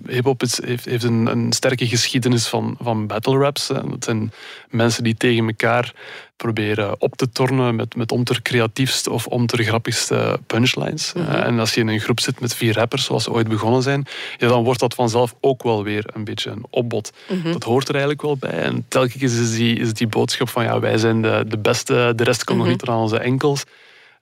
hip-hop 0.06 0.42
is- 0.42 0.62
heeft, 0.64 0.84
heeft 0.84 1.04
een, 1.04 1.26
een 1.26 1.52
sterke 1.52 1.86
geschiedenis 1.86 2.46
van, 2.46 2.76
van 2.80 3.06
battle 3.06 3.38
raps. 3.38 3.68
hè. 3.68 3.74
Dat 3.74 4.04
zijn 4.04 4.32
mensen 4.70 5.04
die 5.04 5.14
tegen 5.16 5.46
elkaar 5.46 5.92
proberen 6.36 7.00
op 7.00 7.16
te 7.16 7.30
tornen 7.30 7.76
met, 7.76 7.96
met 7.96 8.12
om 8.12 8.24
ter 8.24 8.42
creatiefst 8.42 9.06
of 9.08 9.26
om 9.26 9.46
ter 9.46 9.64
grappigste 9.64 10.40
punchlines. 10.46 11.12
Mhm. 11.12 11.30
En 11.30 11.58
als 11.58 11.74
je 11.74 11.80
in 11.80 11.88
een 11.88 12.00
groep 12.00 12.20
zit 12.20 12.40
met 12.40 12.54
vier 12.54 12.74
rappers, 12.74 13.04
zoals 13.04 13.24
ze 13.24 13.30
ooit 13.32 13.48
begonnen 13.48 13.82
zijn, 13.82 14.06
ja, 14.36 14.48
dan 14.48 14.64
wordt 14.64 14.80
dat 14.80 14.94
vanzelf 14.94 15.34
ook 15.40 15.62
wel 15.62 15.82
weer 15.82 16.04
een 16.14 16.24
beetje 16.24 16.50
een 16.50 16.64
opbod. 16.70 17.12
Mhm. 17.48 17.58
Dat 17.58 17.68
hoort 17.68 17.88
er 17.88 17.94
eigenlijk 17.94 18.22
wel 18.22 18.36
bij. 18.36 18.50
En 18.50 18.84
telkens 18.88 19.22
is 19.38 19.54
die, 19.56 19.76
is 19.78 19.92
die 19.92 20.06
boodschap 20.06 20.48
van 20.48 20.64
ja, 20.64 20.80
wij 20.80 20.98
zijn 20.98 21.22
de, 21.22 21.44
de 21.48 21.58
beste, 21.58 22.12
de 22.16 22.24
rest 22.24 22.44
komt 22.44 22.58
Mhm. 22.58 22.68
nog 22.68 22.76
niet 22.78 22.88
aan 22.88 22.98
onze 22.98 23.18
enkels. 23.18 23.64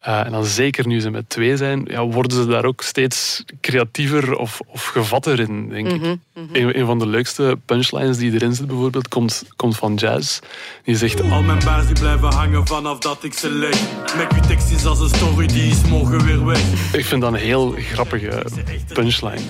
Eh, 0.00 0.24
en 0.26 0.32
dan 0.32 0.44
zeker 0.44 0.86
nu 0.86 1.00
ze 1.00 1.10
met 1.10 1.28
twee 1.28 1.56
zijn, 1.56 1.84
ja, 1.90 2.04
worden 2.06 2.36
ze 2.38 2.46
daar 2.46 2.64
ook 2.64 2.82
steeds 2.82 3.44
creatiever 3.60 4.36
of, 4.36 4.60
of 4.66 4.84
gevatter 4.84 5.40
in, 5.40 5.68
denk 5.68 5.86
ik. 5.88 6.00
Mhm, 6.00 6.14
Een, 6.52 6.78
een 6.78 6.86
van 6.86 6.98
de 6.98 7.06
leukste 7.06 7.58
punchlines 7.64 8.16
die 8.16 8.32
erin 8.32 8.54
zit 8.54 8.66
bijvoorbeeld, 8.66 9.08
komt, 9.08 9.44
komt 9.56 9.76
van 9.76 9.94
Jazz. 9.94 10.38
Die 10.84 10.96
zegt... 10.96 11.20
Al 11.30 11.42
mijn 11.42 11.64
baas 11.64 11.86
die 11.86 11.98
blijven 11.98 12.32
hangen 12.32 12.66
vanaf 12.66 12.98
dat 12.98 13.24
ik 13.24 13.32
ze 13.32 13.50
leg. 13.50 13.80
Met 14.16 14.32
uw 14.48 14.74
is 14.76 14.86
als 14.86 15.00
een 15.00 15.08
story, 15.08 15.46
die 15.46 15.70
is 15.70 15.82
morgen 15.88 16.24
weer 16.24 16.44
weg. 16.44 16.92
Ik 16.92 17.04
vind 17.04 17.20
dat 17.20 17.32
een 17.32 17.38
heel 17.38 17.74
grappige 17.78 18.46
punchline. 18.94 19.40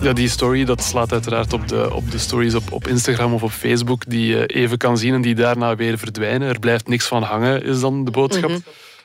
Ja, 0.00 0.12
die 0.12 0.28
story 0.28 0.64
dat 0.64 0.82
slaat 0.82 1.12
uiteraard 1.12 1.52
op 1.52 1.68
de, 1.68 1.94
op 1.94 2.10
de 2.10 2.18
stories 2.18 2.54
op, 2.54 2.72
op 2.72 2.86
Instagram 2.88 3.34
of 3.34 3.42
op 3.42 3.50
Facebook 3.50 4.02
die 4.08 4.26
je 4.26 4.46
even 4.46 4.78
kan 4.78 4.98
zien 4.98 5.14
en 5.14 5.22
die 5.22 5.34
daarna 5.34 5.76
weer 5.76 5.98
verdwijnen. 5.98 6.48
Er 6.48 6.58
blijft 6.58 6.88
niks 6.88 7.06
van 7.06 7.22
hangen, 7.22 7.62
is 7.62 7.80
dan 7.80 8.04
de 8.04 8.10
boodschap. 8.10 8.50
Mhm. 8.50 8.58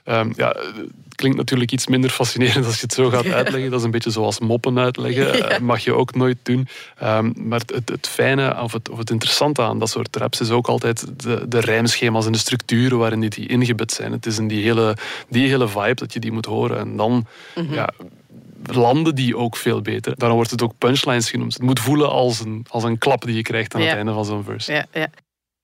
Ehm, 0.03 0.31
ja, 0.35 0.47
het 0.47 1.15
klinkt 1.15 1.37
natuurlijk 1.37 1.71
iets 1.71 1.87
minder 1.87 2.09
fascinerend 2.09 2.65
als 2.65 2.75
je 2.75 2.81
het 2.81 2.93
zo 2.93 3.09
gaat 3.09 3.25
uitleggen. 3.41 3.69
Dat 3.69 3.79
is 3.79 3.85
een 3.85 3.91
beetje 3.91 4.09
zoals 4.09 4.39
moppen 4.39 4.79
uitleggen. 4.79 5.37
Ja. 5.37 5.47
Eh, 5.49 5.59
mag 5.59 5.83
je 5.83 5.93
ook 5.93 6.15
nooit 6.15 6.37
doen. 6.43 6.67
Ehm, 6.97 7.31
maar 7.35 7.59
het, 7.59 7.71
het, 7.73 7.89
het 7.89 8.07
fijne 8.07 8.61
of 8.61 8.71
het, 8.73 8.89
of 8.89 8.97
het 8.97 9.09
interessante 9.09 9.61
aan 9.61 9.79
dat 9.79 9.89
soort 9.89 10.15
raps 10.15 10.41
is 10.41 10.49
ook 10.49 10.67
altijd 10.67 11.05
de, 11.23 11.45
de 11.47 11.59
rijmschema's 11.59 12.25
en 12.25 12.31
de 12.31 12.37
structuren 12.37 12.97
waarin 12.97 13.19
die, 13.19 13.29
die 13.29 13.47
ingebed 13.47 13.91
zijn. 13.91 14.11
Het 14.11 14.25
is 14.25 14.37
in 14.37 14.47
die 14.47 14.63
hele, 14.63 14.97
die 15.29 15.47
hele 15.47 15.67
vibe 15.67 15.93
dat 15.93 16.13
je 16.13 16.19
die 16.19 16.31
moet 16.31 16.45
horen. 16.45 16.77
En 16.79 16.95
dan 16.97 17.25
Mhm. 17.55 17.73
ja, 17.73 17.89
landen 18.75 19.15
die 19.15 19.37
ook 19.37 19.55
veel 19.55 19.81
beter. 19.81 20.13
Daarom 20.15 20.37
wordt 20.37 20.51
het 20.51 20.61
ook 20.61 20.77
punchlines 20.77 21.29
genoemd. 21.29 21.53
Het 21.53 21.61
moet 21.61 21.79
voelen 21.79 22.09
als 22.09 22.39
een, 22.39 22.65
als 22.69 22.83
een 22.83 22.97
klap 22.97 23.25
die 23.25 23.35
je 23.35 23.41
krijgt 23.41 23.75
aan 23.75 23.81
Ja. 23.81 23.87
het 23.87 23.95
einde 23.97 24.13
van 24.13 24.25
zo'n 24.25 24.43
verse. 24.43 24.71
Ja, 24.73 24.85
ja. 24.93 25.07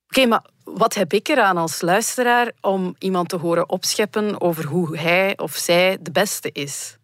Oké, 0.09 0.25
maar 0.25 0.43
wat 0.63 0.93
heb 0.93 1.13
ik 1.13 1.27
eraan 1.27 1.57
als 1.57 1.81
luisteraar 1.81 2.51
om 2.61 2.95
iemand 2.99 3.29
te 3.29 3.35
horen 3.37 3.69
opscheppen 3.69 4.41
over 4.41 4.65
hoe 4.65 4.97
hij 4.97 5.37
of 5.37 5.55
zij 5.55 5.97
de 6.01 6.11
beste 6.11 6.49
is? 6.53 6.97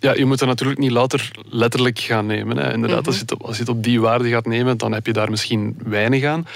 Ja, 0.00 0.14
je 0.14 0.24
moet 0.24 0.40
er 0.40 0.46
natuurlijk 0.46 0.80
niet 0.80 0.90
louter 0.90 1.30
letterlijk 1.48 1.98
gaan 1.98 2.26
nemen. 2.26 2.56
Hè. 2.56 2.72
Inderdaad, 2.72 2.98
Mhm. 2.98 3.06
als, 3.06 3.14
je 3.14 3.20
het 3.22 3.32
op, 3.32 3.42
als 3.42 3.54
je 3.56 3.60
het 3.62 3.70
op 3.70 3.82
die 3.82 4.00
waarde 4.00 4.28
gaat 4.28 4.46
nemen, 4.46 4.78
dan 4.78 4.92
heb 4.92 5.06
je 5.06 5.12
daar 5.12 5.30
misschien 5.30 5.76
weinig 5.84 6.24
aan. 6.24 6.46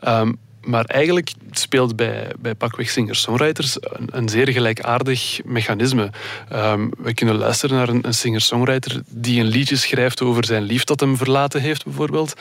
Ehm, 0.00 0.32
maar 0.64 0.84
eigenlijk 0.84 1.32
speelt 1.50 1.96
bij, 1.96 2.32
bij 2.38 2.54
pakweg 2.54 2.90
singer-songwriters 2.90 3.76
een, 3.80 4.08
een 4.10 4.28
zeer 4.28 4.48
gelijkaardig 4.48 5.40
mechanisme. 5.44 6.10
Ehm, 6.48 6.88
we 6.98 7.14
kunnen 7.14 7.34
luisteren 7.36 7.76
naar 7.76 7.88
een, 7.88 8.06
een 8.06 8.14
singer-songwriter 8.14 9.02
die 9.08 9.40
een 9.40 9.46
liedje 9.46 9.76
schrijft 9.76 10.22
over 10.22 10.44
zijn 10.44 10.62
lief 10.62 10.84
dat 10.84 11.00
hem 11.00 11.16
verlaten 11.16 11.60
heeft, 11.60 11.84
bijvoorbeeld. 11.84 12.34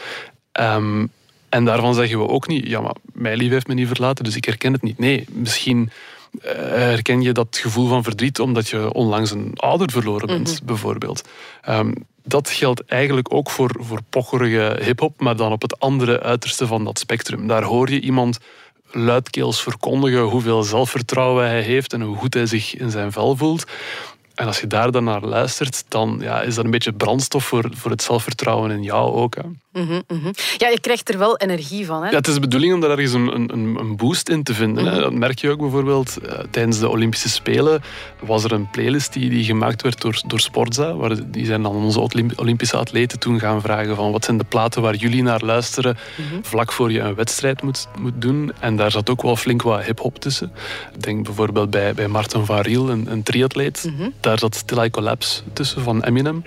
Ehm, 0.51 1.05
en 1.49 1.65
daarvan 1.65 1.93
zeggen 1.93 2.19
we 2.19 2.27
ook 2.27 2.47
niet, 2.47 2.67
ja, 2.67 2.82
maar 2.82 2.95
mijn 3.13 3.38
lief 3.38 3.49
heeft 3.51 3.67
me 3.67 3.73
niet 3.73 3.88
verlaten, 3.88 4.23
dus 4.23 4.36
ik 4.36 4.45
herken 4.45 4.73
het 4.73 4.82
niet. 4.82 4.97
Nee, 4.97 5.25
misschien 5.29 5.91
eh, 6.41 6.53
herken 6.69 7.21
je 7.21 7.32
dat 7.32 7.58
gevoel 7.62 7.88
van 7.88 8.03
verdriet 8.03 8.39
omdat 8.39 8.67
je 8.69 8.93
onlangs 8.93 9.32
een 9.32 9.51
ouder 9.55 9.91
verloren 9.91 10.27
bent, 10.27 10.53
Mhm. 10.53 10.65
bijvoorbeeld. 10.65 11.29
Ehm, 11.62 11.91
dat 12.29 12.49
geldt 12.49 12.85
eigenlijk 12.85 13.33
ook 13.33 13.49
voor, 13.49 13.75
voor 13.79 13.99
pocherige 14.09 14.83
hip-hop, 14.83 15.21
maar 15.21 15.35
dan 15.35 15.51
op 15.51 15.61
het 15.61 15.79
andere 15.79 16.21
uiterste 16.21 16.67
van 16.67 16.83
dat 16.83 16.99
spectrum. 16.99 17.47
Daar 17.47 17.63
hoor 17.63 17.89
je 17.89 17.99
iemand 17.99 18.39
luidkeels 18.91 19.61
verkondigen 19.63 20.21
hoeveel 20.21 20.63
zelfvertrouwen 20.63 21.47
hij 21.47 21.61
heeft 21.61 21.93
en 21.93 22.01
hoe 22.01 22.15
goed 22.15 22.33
hij 22.33 22.45
zich 22.45 22.75
in 22.75 22.91
zijn 22.91 23.11
vel 23.11 23.35
voelt. 23.35 23.65
En 24.39 24.47
als 24.47 24.60
je 24.60 24.67
daar 24.67 24.91
dan 24.91 25.04
naar 25.04 25.21
luistert, 25.21 25.84
dan 25.88 26.17
ja, 26.21 26.41
is 26.41 26.56
dat 26.56 26.65
een 26.65 26.71
beetje 26.71 26.93
brandstof 26.93 27.45
voor, 27.45 27.69
voor 27.75 27.91
het 27.91 28.02
zelfvertrouwen 28.02 28.71
in 28.71 28.84
jou 28.84 29.13
ook. 29.13 29.36
Hè. 29.36 29.41
Mhm, 29.73 30.02
mhm. 30.08 30.32
Ja, 30.58 30.67
je 30.67 30.80
krijgt 30.82 31.10
er 31.10 31.17
wel 31.17 31.38
energie 31.38 31.86
van. 31.86 32.04
Hè? 32.04 32.10
Ja, 32.10 32.15
het 32.15 32.28
is 32.28 32.34
de 32.34 32.39
bedoeling 32.39 32.73
om 32.73 32.80
daar 32.80 32.89
ergens 32.89 33.13
een, 33.13 33.54
een, 33.54 33.75
een 33.80 33.95
boost 33.95 34.30
in 34.30 34.43
te 34.43 34.54
vinden. 34.54 34.86
Hè. 34.86 34.99
Dat 34.99 35.13
merk 35.13 35.39
je 35.39 35.49
ook 35.49 35.60
bijvoorbeeld 35.60 36.17
eh, 36.17 36.39
tijdens 36.52 36.80
de 36.80 36.89
Olympische 36.89 37.30
Spelen. 37.30 37.82
Was 38.19 38.43
er 38.43 38.52
een 38.52 38.69
playlist 38.69 39.13
die, 39.13 39.30
die 39.30 39.43
gemaakt 39.43 39.82
werd 39.82 40.02
door, 40.02 40.21
door 40.28 40.39
Sportza. 40.39 40.95
Waar, 40.95 41.32
die 41.32 41.45
zijn 41.45 41.62
dan 41.62 41.75
onze 41.75 41.99
Olymp- 41.99 42.39
Olympische 42.39 42.78
atleten 42.78 43.19
toen 43.19 43.39
gaan 43.39 43.62
vragen 43.62 43.95
van 43.95 44.12
wat 44.12 44.25
zijn 44.25 44.38
de 44.38 44.43
platen 44.43 44.82
waar 44.82 44.95
jullie 44.95 45.23
naar 45.23 45.41
luisteren 45.43 45.97
vlak 46.41 46.71
voor 46.71 46.91
je 46.91 46.99
een 46.99 47.15
wedstrijd 47.15 47.62
moet, 47.62 47.88
moet 47.99 48.21
doen. 48.21 48.52
En 48.60 48.75
daar 48.75 48.91
zat 48.91 49.10
ook 49.10 49.21
wel 49.21 49.36
flink 49.36 49.62
wat 49.62 49.84
hip-hop 49.84 50.19
tussen. 50.19 50.52
Ik 50.93 51.04
denk 51.04 51.23
bijvoorbeeld 51.25 51.69
bij, 51.69 51.93
bij 51.93 52.08
Martin 52.08 52.45
van 52.45 52.60
Riel, 52.60 52.89
een, 52.89 53.12
een 53.12 53.23
triatleet. 53.23 53.91
Daar 54.29 54.39
zat 54.39 54.67
Till 54.67 54.83
I 54.83 54.89
Collapse 54.89 55.41
tussen 55.53 55.83
van 55.83 56.03
Eminem. 56.03 56.43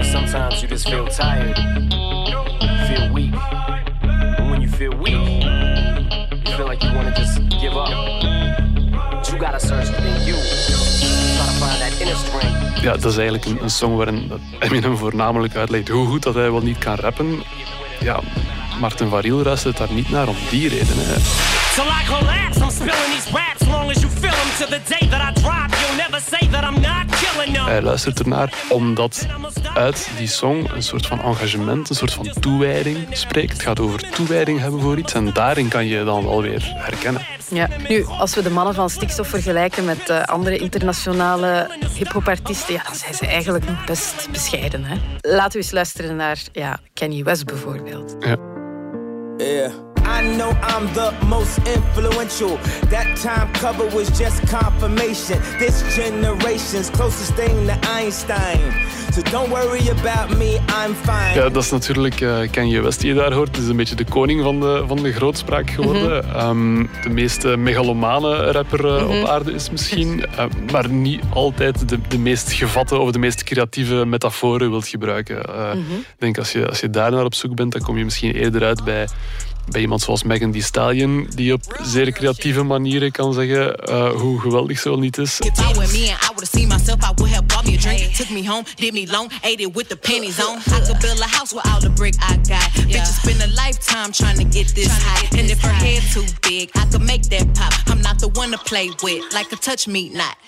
Sometimes 0.00 0.60
you 0.60 0.66
just 0.68 0.88
feel 0.88 1.04
tired, 1.04 1.58
feel 2.86 3.12
weak. 3.12 3.34
And 4.38 4.50
when 4.50 4.60
you 4.60 4.68
feel 4.68 4.96
weak, 5.02 5.42
you 6.44 6.56
feel 6.56 6.68
like 6.68 6.86
you 6.86 6.94
want 6.94 7.14
to 7.14 7.20
just 7.20 7.38
give 7.60 7.74
up. 7.74 7.88
But 9.10 9.28
you 9.28 9.38
gotta 9.38 9.58
search 9.58 9.88
within 9.90 10.24
you. 10.26 10.36
Try 10.36 11.44
to 11.44 11.52
find 11.58 11.80
that 11.80 12.00
inner 12.00 12.16
strength. 12.16 12.80
Ja, 12.80 12.92
dat 12.92 13.04
is 13.04 13.16
eigenlijk 13.16 13.44
een, 13.44 13.62
een 13.62 13.70
song 13.70 13.96
waarin 13.96 14.28
dat 14.28 14.40
Eminem 14.58 14.96
voornamelijk 14.96 15.56
uitlegt 15.56 15.88
hoe 15.88 16.06
goed 16.06 16.22
dat 16.22 16.34
hij 16.34 16.50
wel 16.50 16.62
niet 16.62 16.78
kan 16.78 16.94
rappen. 16.94 17.42
Ja, 18.00 18.20
Martin 18.80 19.08
van 19.08 19.20
Riel 19.20 19.42
luistert 19.42 19.76
daar 19.76 19.92
niet 19.92 20.10
naar 20.10 20.28
om 20.28 20.36
die 20.50 20.68
reden. 20.68 20.96
Hè. 20.96 21.14
Till 21.74 21.84
I 21.84 22.18
collapse, 22.18 22.60
I'm 22.60 22.70
spilling 22.70 23.14
these 23.14 23.30
raps 23.32 23.66
long 23.66 23.90
as 23.90 24.00
you 24.00 24.12
feel 24.12 24.30
them. 24.30 24.50
To 24.58 24.66
the 24.66 24.80
day 24.88 25.08
that 25.08 25.20
I 25.30 25.40
drop, 25.40 25.63
Hij 27.64 27.82
luistert 27.82 28.18
ernaar 28.18 28.64
omdat 28.68 29.26
uit 29.74 30.08
die 30.16 30.26
song 30.26 30.68
een 30.74 30.82
soort 30.82 31.06
van 31.06 31.20
engagement, 31.20 31.88
een 31.88 31.94
soort 31.96 32.12
van 32.12 32.32
toewijding 32.40 32.98
spreekt. 33.10 33.52
Het 33.52 33.62
gaat 33.62 33.80
over 33.80 34.10
toewijding 34.10 34.60
hebben 34.60 34.80
voor 34.80 34.98
iets 34.98 35.14
en 35.14 35.32
daarin 35.32 35.68
kan 35.68 35.86
je 35.86 35.98
je 35.98 36.04
dan 36.04 36.24
wel 36.24 36.42
weer 36.42 36.72
herkennen. 36.74 37.22
Ja. 37.48 37.68
Nu, 37.88 38.04
als 38.04 38.34
we 38.34 38.42
de 38.42 38.50
mannen 38.50 38.74
van 38.74 38.90
Stikstof 38.90 39.28
vergelijken 39.28 39.84
met 39.84 40.08
eh, 40.08 40.22
andere 40.22 40.56
internationale 40.56 41.68
hip-hop-artiesten, 41.94 42.74
ja, 42.74 42.82
dan 42.82 42.94
zijn 42.94 43.14
ze 43.14 43.26
eigenlijk 43.26 43.64
best 43.86 44.28
bescheiden. 44.30 44.84
Hè? 44.84 44.96
Laten 45.20 45.52
we 45.52 45.58
eens 45.58 45.70
luisteren 45.70 46.16
naar 46.16 46.42
ja, 46.52 46.78
Kanye 46.94 47.24
West 47.24 47.44
bijvoorbeeld. 47.44 48.16
Ja. 48.20 48.36
Yeah. 49.36 49.93
I 50.06 50.36
know 50.36 50.50
I'm 50.50 50.92
the 50.92 51.12
most 51.26 51.58
influential. 51.58 52.58
That 52.90 53.06
time 53.22 53.48
cover 53.52 53.86
was 53.96 54.08
just 54.18 54.40
confirmation. 54.50 55.38
This 55.58 55.82
generation's 55.96 56.90
closest 56.90 57.32
thing 57.34 57.66
to 57.66 57.74
Einstein. 57.98 58.60
So 59.12 59.22
don't 59.22 59.50
worry 59.50 59.88
about 59.88 60.36
me, 60.38 60.54
I'm 60.56 60.94
fine. 60.94 61.34
Ja, 61.34 61.48
dat 61.48 61.62
is 61.62 61.70
natuurlijk 61.70 62.20
eh, 62.20 62.38
Kanye 62.50 62.80
West 62.80 63.00
die 63.00 63.08
je 63.08 63.14
daar 63.14 63.32
hoort. 63.32 63.48
Het 63.56 63.64
is 63.64 63.68
een 63.70 63.76
beetje 63.76 63.94
de 63.94 64.04
koning 64.04 64.42
van 64.42 64.60
de, 64.60 64.84
van 64.86 65.02
de 65.02 65.12
grootspraak 65.12 65.70
geworden. 65.70 66.24
Ehm, 66.34 66.86
de 67.02 67.08
meest 67.08 67.44
megalomane 67.56 68.50
rapper 68.52 68.86
eh, 68.96 69.08
op 69.20 69.26
aarde 69.28 69.52
is 69.52 69.70
misschien. 69.70 70.24
eh, 70.36 70.44
maar 70.72 70.88
niet 70.88 71.20
altijd 71.32 71.88
de, 71.88 71.98
de 72.08 72.18
meest 72.18 72.52
gevatte 72.52 72.98
of 72.98 73.10
de 73.10 73.18
meest 73.18 73.44
creatieve 73.44 74.04
metaforen 74.06 74.70
wilt 74.70 74.88
gebruiken. 74.88 75.44
Eh, 75.44 75.70
Ik 75.74 76.04
denk 76.18 76.38
als 76.38 76.52
je, 76.52 76.68
als 76.68 76.80
je 76.80 76.90
daar 76.90 77.10
naar 77.10 77.24
op 77.24 77.34
zoek 77.34 77.54
bent, 77.54 77.72
dan 77.72 77.82
kom 77.82 77.98
je 77.98 78.04
misschien 78.04 78.32
eerder 78.34 78.64
uit 78.64 78.84
bij, 78.84 79.08
bij 79.68 79.80
iemand 79.80 80.00
zoals 80.02 80.22
Megan 80.22 80.52
Thee 80.52 80.62
Stallion, 80.62 81.26
die 81.34 81.52
op 81.52 81.80
zeer 81.82 82.12
creatieve 82.12 82.62
manieren 82.62 83.10
kan 83.10 83.32
zeggen 83.32 83.74
eh, 83.76 84.10
hoe 84.10 84.40
geweldig 84.40 84.78
ze 84.78 84.88
wel 84.88 84.98
niet 84.98 85.18
is. 85.18 85.38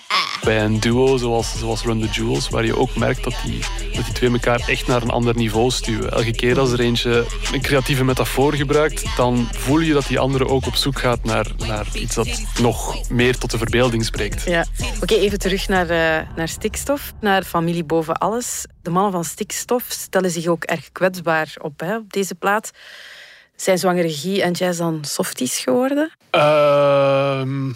Ah. 0.07 0.43
bij 0.43 0.63
een 0.63 0.79
duo 0.79 1.17
zoals, 1.17 1.57
zoals 1.59 1.81
Run 1.81 2.01
the 2.01 2.07
Jewels, 2.07 2.49
waar 2.49 2.65
je 2.65 2.77
ook 2.77 2.95
merkt 2.95 3.23
dat 3.23 3.35
die, 3.45 3.59
dat 3.93 4.05
die 4.05 4.13
twee 4.13 4.31
elkaar 4.31 4.59
echt 4.67 4.87
naar 4.87 5.01
een 5.01 5.09
ander 5.09 5.35
niveau 5.35 5.71
stuwen. 5.71 6.11
Elke 6.11 6.31
keer 6.31 6.59
als 6.59 6.71
er 6.71 6.79
eentje 6.79 7.25
een 7.51 7.61
creatieve 7.61 8.03
metafoor 8.03 8.53
gebruikt, 8.53 9.03
dan 9.15 9.47
voel 9.51 9.79
je 9.79 9.93
dat 9.93 10.07
die 10.07 10.19
andere 10.19 10.47
ook 10.47 10.65
op 10.65 10.75
zoek 10.75 10.99
gaat 10.99 11.23
naar, 11.23 11.47
naar 11.57 11.87
iets 11.93 12.15
dat 12.15 12.41
nog 12.61 13.09
meer 13.09 13.37
tot 13.37 13.51
de 13.51 13.57
verbeelding 13.57 14.05
spreekt. 14.05 14.43
Ja. 14.43 14.65
Oké, 15.01 15.13
even 15.13 15.39
terug 15.39 15.67
naar, 15.67 15.89
eh, 15.89 16.27
naar 16.35 16.47
Stikstof, 16.47 17.13
naar 17.19 17.43
Familie 17.43 17.83
Boven 17.83 18.17
Alles. 18.17 18.65
De 18.81 18.89
mannen 18.89 19.11
van 19.11 19.23
Stikstof 19.23 19.85
stellen 19.87 20.31
zich 20.31 20.47
ook 20.47 20.63
erg 20.63 20.91
kwetsbaar 20.91 21.55
op, 21.61 21.79
hè, 21.79 21.95
op 21.95 22.13
deze 22.13 22.35
plaat. 22.35 22.71
Zijn 23.55 23.77
zwangere 23.77 24.09
Guy 24.13 24.41
en 24.41 24.51
Jazz 24.51 24.79
dan 24.79 24.99
softies 25.05 25.57
geworden? 25.59 26.11
Ehm, 26.29 27.71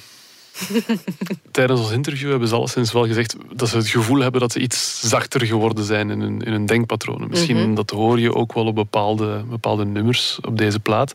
tijdens 1.51 1.79
ons 1.79 1.91
interview 1.91 2.29
hebben 2.29 2.47
ze 2.47 2.55
alleszins 2.55 2.91
wel 2.91 3.07
gezegd 3.07 3.35
dat 3.53 3.69
ze 3.69 3.77
het 3.77 3.87
gevoel 3.87 4.19
hebben 4.19 4.41
dat 4.41 4.51
ze 4.51 4.59
iets 4.59 5.01
zachter 5.09 5.45
geworden 5.45 5.83
zijn 5.83 6.09
in 6.09 6.21
hun, 6.21 6.41
in 6.41 6.51
hun 6.51 6.65
denkpatronen. 6.65 7.29
Misschien, 7.29 7.57
Mhm. 7.57 7.73
dat 7.75 7.89
hoor 7.89 8.19
je 8.19 8.35
ook 8.35 8.53
wel 8.53 8.65
op 8.65 8.75
bepaalde, 8.75 9.43
bepaalde 9.49 9.85
nummers 9.85 10.39
op 10.47 10.57
deze 10.57 10.79
plaat. 10.79 11.13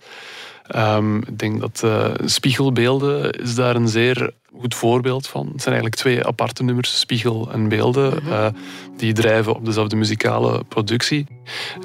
Ehm, 0.66 1.16
ik 1.18 1.38
denk 1.38 1.61
dat 1.61 1.81
eh, 1.85 2.11
Spiegelbeelden 2.25 3.31
is 3.33 3.55
daar 3.55 3.77
een 3.77 3.88
zeer 3.88 4.33
goed 4.61 4.75
voorbeeld 4.75 5.27
van. 5.27 5.47
Het 5.53 5.62
zijn 5.62 5.75
eigenlijk 5.75 5.95
twee 5.95 6.27
aparte 6.27 6.62
nummers, 6.62 6.99
Spiegel 6.99 7.49
en 7.53 7.69
Beelden. 7.69 8.27
eh, 8.31 8.47
die 8.97 9.12
drijven 9.12 9.55
op 9.55 9.64
dezelfde 9.64 9.97
muzikale 9.97 10.64
productie. 10.69 11.27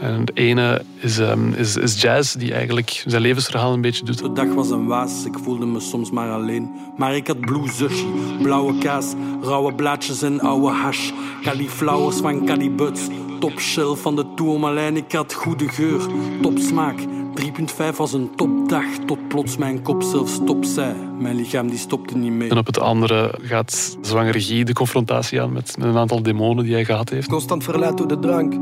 En 0.02 0.20
het 0.20 0.32
ene 0.38 0.82
is, 1.00 1.18
ehm, 1.20 1.54
is, 1.54 1.76
is 1.76 2.02
jazz, 2.02 2.34
die 2.34 2.54
eigenlijk 2.54 3.04
zijn 3.06 3.22
levensverhaal 3.22 3.74
een 3.74 3.82
beetje 3.82 4.06
doet. 4.06 4.18
De 4.18 4.32
dag 4.34 4.54
was 4.54 4.70
een 4.70 4.86
waas, 4.88 5.26
ik 5.26 5.38
voelde 5.44 5.66
me 5.66 5.80
soms 5.80 6.12
maar 6.12 6.32
alleen. 6.32 6.70
Maar 6.98 7.16
ik 7.16 7.28
had 7.28 7.40
blue 7.40 7.70
sushi, 7.70 8.08
blauwe 8.42 8.78
kaas, 8.78 9.14
rauwe 9.42 9.74
blaadjes 9.74 10.22
en 10.22 10.40
oude 10.40 10.68
hash. 10.68 11.12
Cauliflowers 11.44 12.18
van 12.18 12.46
Calibuts, 12.46 13.02
top 13.42 13.60
shell 13.60 13.96
van 13.96 14.16
de 14.16 14.26
Tourmalijn. 14.36 14.98
Ik 14.98 15.12
had 15.12 15.34
goede 15.34 15.70
geur, 15.70 16.02
top 16.42 16.58
smaak. 16.58 17.00
3.5 17.00 17.96
was 17.98 18.14
een 18.14 18.36
topdag, 18.36 18.86
tot 19.06 19.28
plots 19.28 19.58
mijn 19.58 19.82
kop 19.82 20.04
zelfs 20.04 20.34
stop 20.34 20.66
zei. 20.66 20.96
Mijn 21.20 21.36
lichaam 21.36 21.70
die 21.70 21.78
stopte 21.78 22.18
niet 22.18 22.32
mee. 22.32 22.50
En 22.50 22.58
op 22.58 22.66
het 22.66 22.80
andere 22.80 23.40
gaat 23.42 23.98
zwangere 24.02 24.42
Guy 24.42 24.64
de 24.64 24.74
confrontatie 24.74 25.42
aan 25.42 25.52
met, 25.54 25.78
met 25.78 25.88
een 25.88 25.98
aantal 25.98 26.24
demonen 26.24 26.64
die 26.64 26.74
hij 26.74 26.86
gehad 26.86 27.10
heeft. 27.10 27.28
Constant 27.28 27.64
verleid 27.64 27.98
door 27.98 28.08
de 28.08 28.20
drank. 28.20 28.54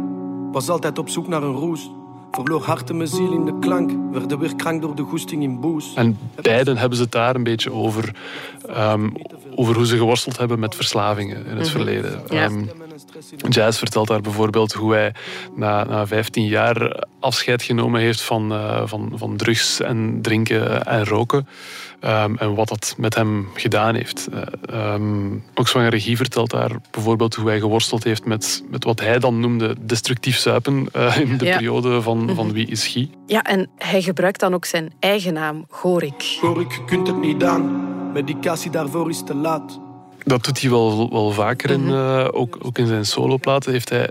Was 0.51 0.69
altijd 0.69 0.97
op 0.97 1.09
zoek 1.09 1.27
naar 1.27 1.43
een 1.43 1.53
roes. 1.53 1.91
Verloor 2.31 2.63
hart 2.63 2.89
en 2.89 2.97
mijn 2.97 3.09
ziel 3.09 3.31
in 3.33 3.45
de 3.45 3.59
klank. 3.59 3.91
Werd 4.11 4.37
weer 4.37 4.55
krank 4.55 4.81
door 4.81 4.95
de 4.95 5.03
goesting 5.03 5.43
in 5.43 5.59
boes. 5.59 5.93
En 5.95 6.17
beiden 6.41 6.77
hebben 6.77 6.97
ze 6.97 7.03
het 7.03 7.11
daar 7.11 7.35
een 7.35 7.43
beetje 7.43 7.71
over, 7.71 8.15
ehm, 8.67 9.09
over 9.55 9.75
hoe 9.75 9.85
ze 9.85 9.97
geworsteld 9.97 10.37
hebben 10.37 10.59
met 10.59 10.75
verslavingen 10.75 11.37
in 11.45 11.57
het 11.57 11.59
Mhm. 11.67 11.69
verleden. 11.69 12.21
Ja. 12.29 12.43
Ehm, 12.43 12.63
Jazz 13.49 13.77
vertelt 13.77 14.07
daar 14.07 14.21
bijvoorbeeld 14.21 14.73
hoe 14.73 14.93
hij 14.93 15.13
na, 15.55 15.83
na 15.83 16.07
15 16.07 16.45
jaar 16.45 17.03
afscheid 17.19 17.61
genomen 17.63 18.01
heeft 18.01 18.21
van, 18.21 18.51
eh, 18.51 18.81
van, 18.85 19.11
van 19.15 19.35
drugs 19.37 19.79
en 19.81 20.19
drinken 20.21 20.85
en 20.85 21.05
roken. 21.05 21.47
Ehm, 21.99 22.35
en 22.35 22.55
wat 22.55 22.67
dat 22.67 22.93
met 22.97 23.15
hem 23.15 23.47
gedaan 23.53 23.95
heeft. 23.95 24.27
Eh, 24.27 24.93
ehm, 24.93 25.31
ook 25.55 25.67
zwangere 25.67 25.99
Guy 25.99 26.15
vertelt 26.15 26.49
daar 26.49 26.71
bijvoorbeeld 26.91 27.35
hoe 27.35 27.47
hij 27.49 27.59
geworsteld 27.59 28.03
heeft 28.03 28.25
met, 28.25 28.63
met 28.69 28.83
wat 28.83 28.99
hij 28.99 29.19
dan 29.19 29.39
noemde 29.39 29.75
destructief 29.81 30.37
zuipen 30.37 30.87
eh, 30.91 31.17
in 31.19 31.37
de 31.37 31.45
Ja. 31.45 31.55
periode 31.57 32.01
van, 32.01 32.17
Mhm. 32.23 32.35
van 32.35 32.51
Wie 32.53 32.67
is 32.67 32.87
Guy. 32.87 33.09
Ja, 33.25 33.41
en 33.41 33.69
hij 33.77 34.01
gebruikt 34.01 34.39
dan 34.39 34.53
ook 34.53 34.65
zijn 34.65 34.91
eigen 34.99 35.33
naam, 35.33 35.65
Gorik. 35.69 36.37
Gorik, 36.39 36.71
je 36.71 36.85
kunt 36.85 37.07
het 37.07 37.19
niet 37.21 37.43
aan. 37.43 37.87
Medicatie 38.13 38.71
daarvoor 38.71 39.09
is 39.09 39.23
te 39.25 39.35
laat. 39.35 39.79
Dat 40.29 40.43
doet 40.43 40.61
hij 40.61 40.69
wel, 40.69 41.09
wel 41.11 41.31
vaker, 41.31 41.69
in, 41.69 41.89
eh, 41.89 42.27
ook, 42.31 42.57
ook 42.61 42.77
in 42.77 42.87
zijn 42.87 43.05
soloplaten. 43.05 43.71
Heeft 43.71 43.89
hij, 43.89 44.09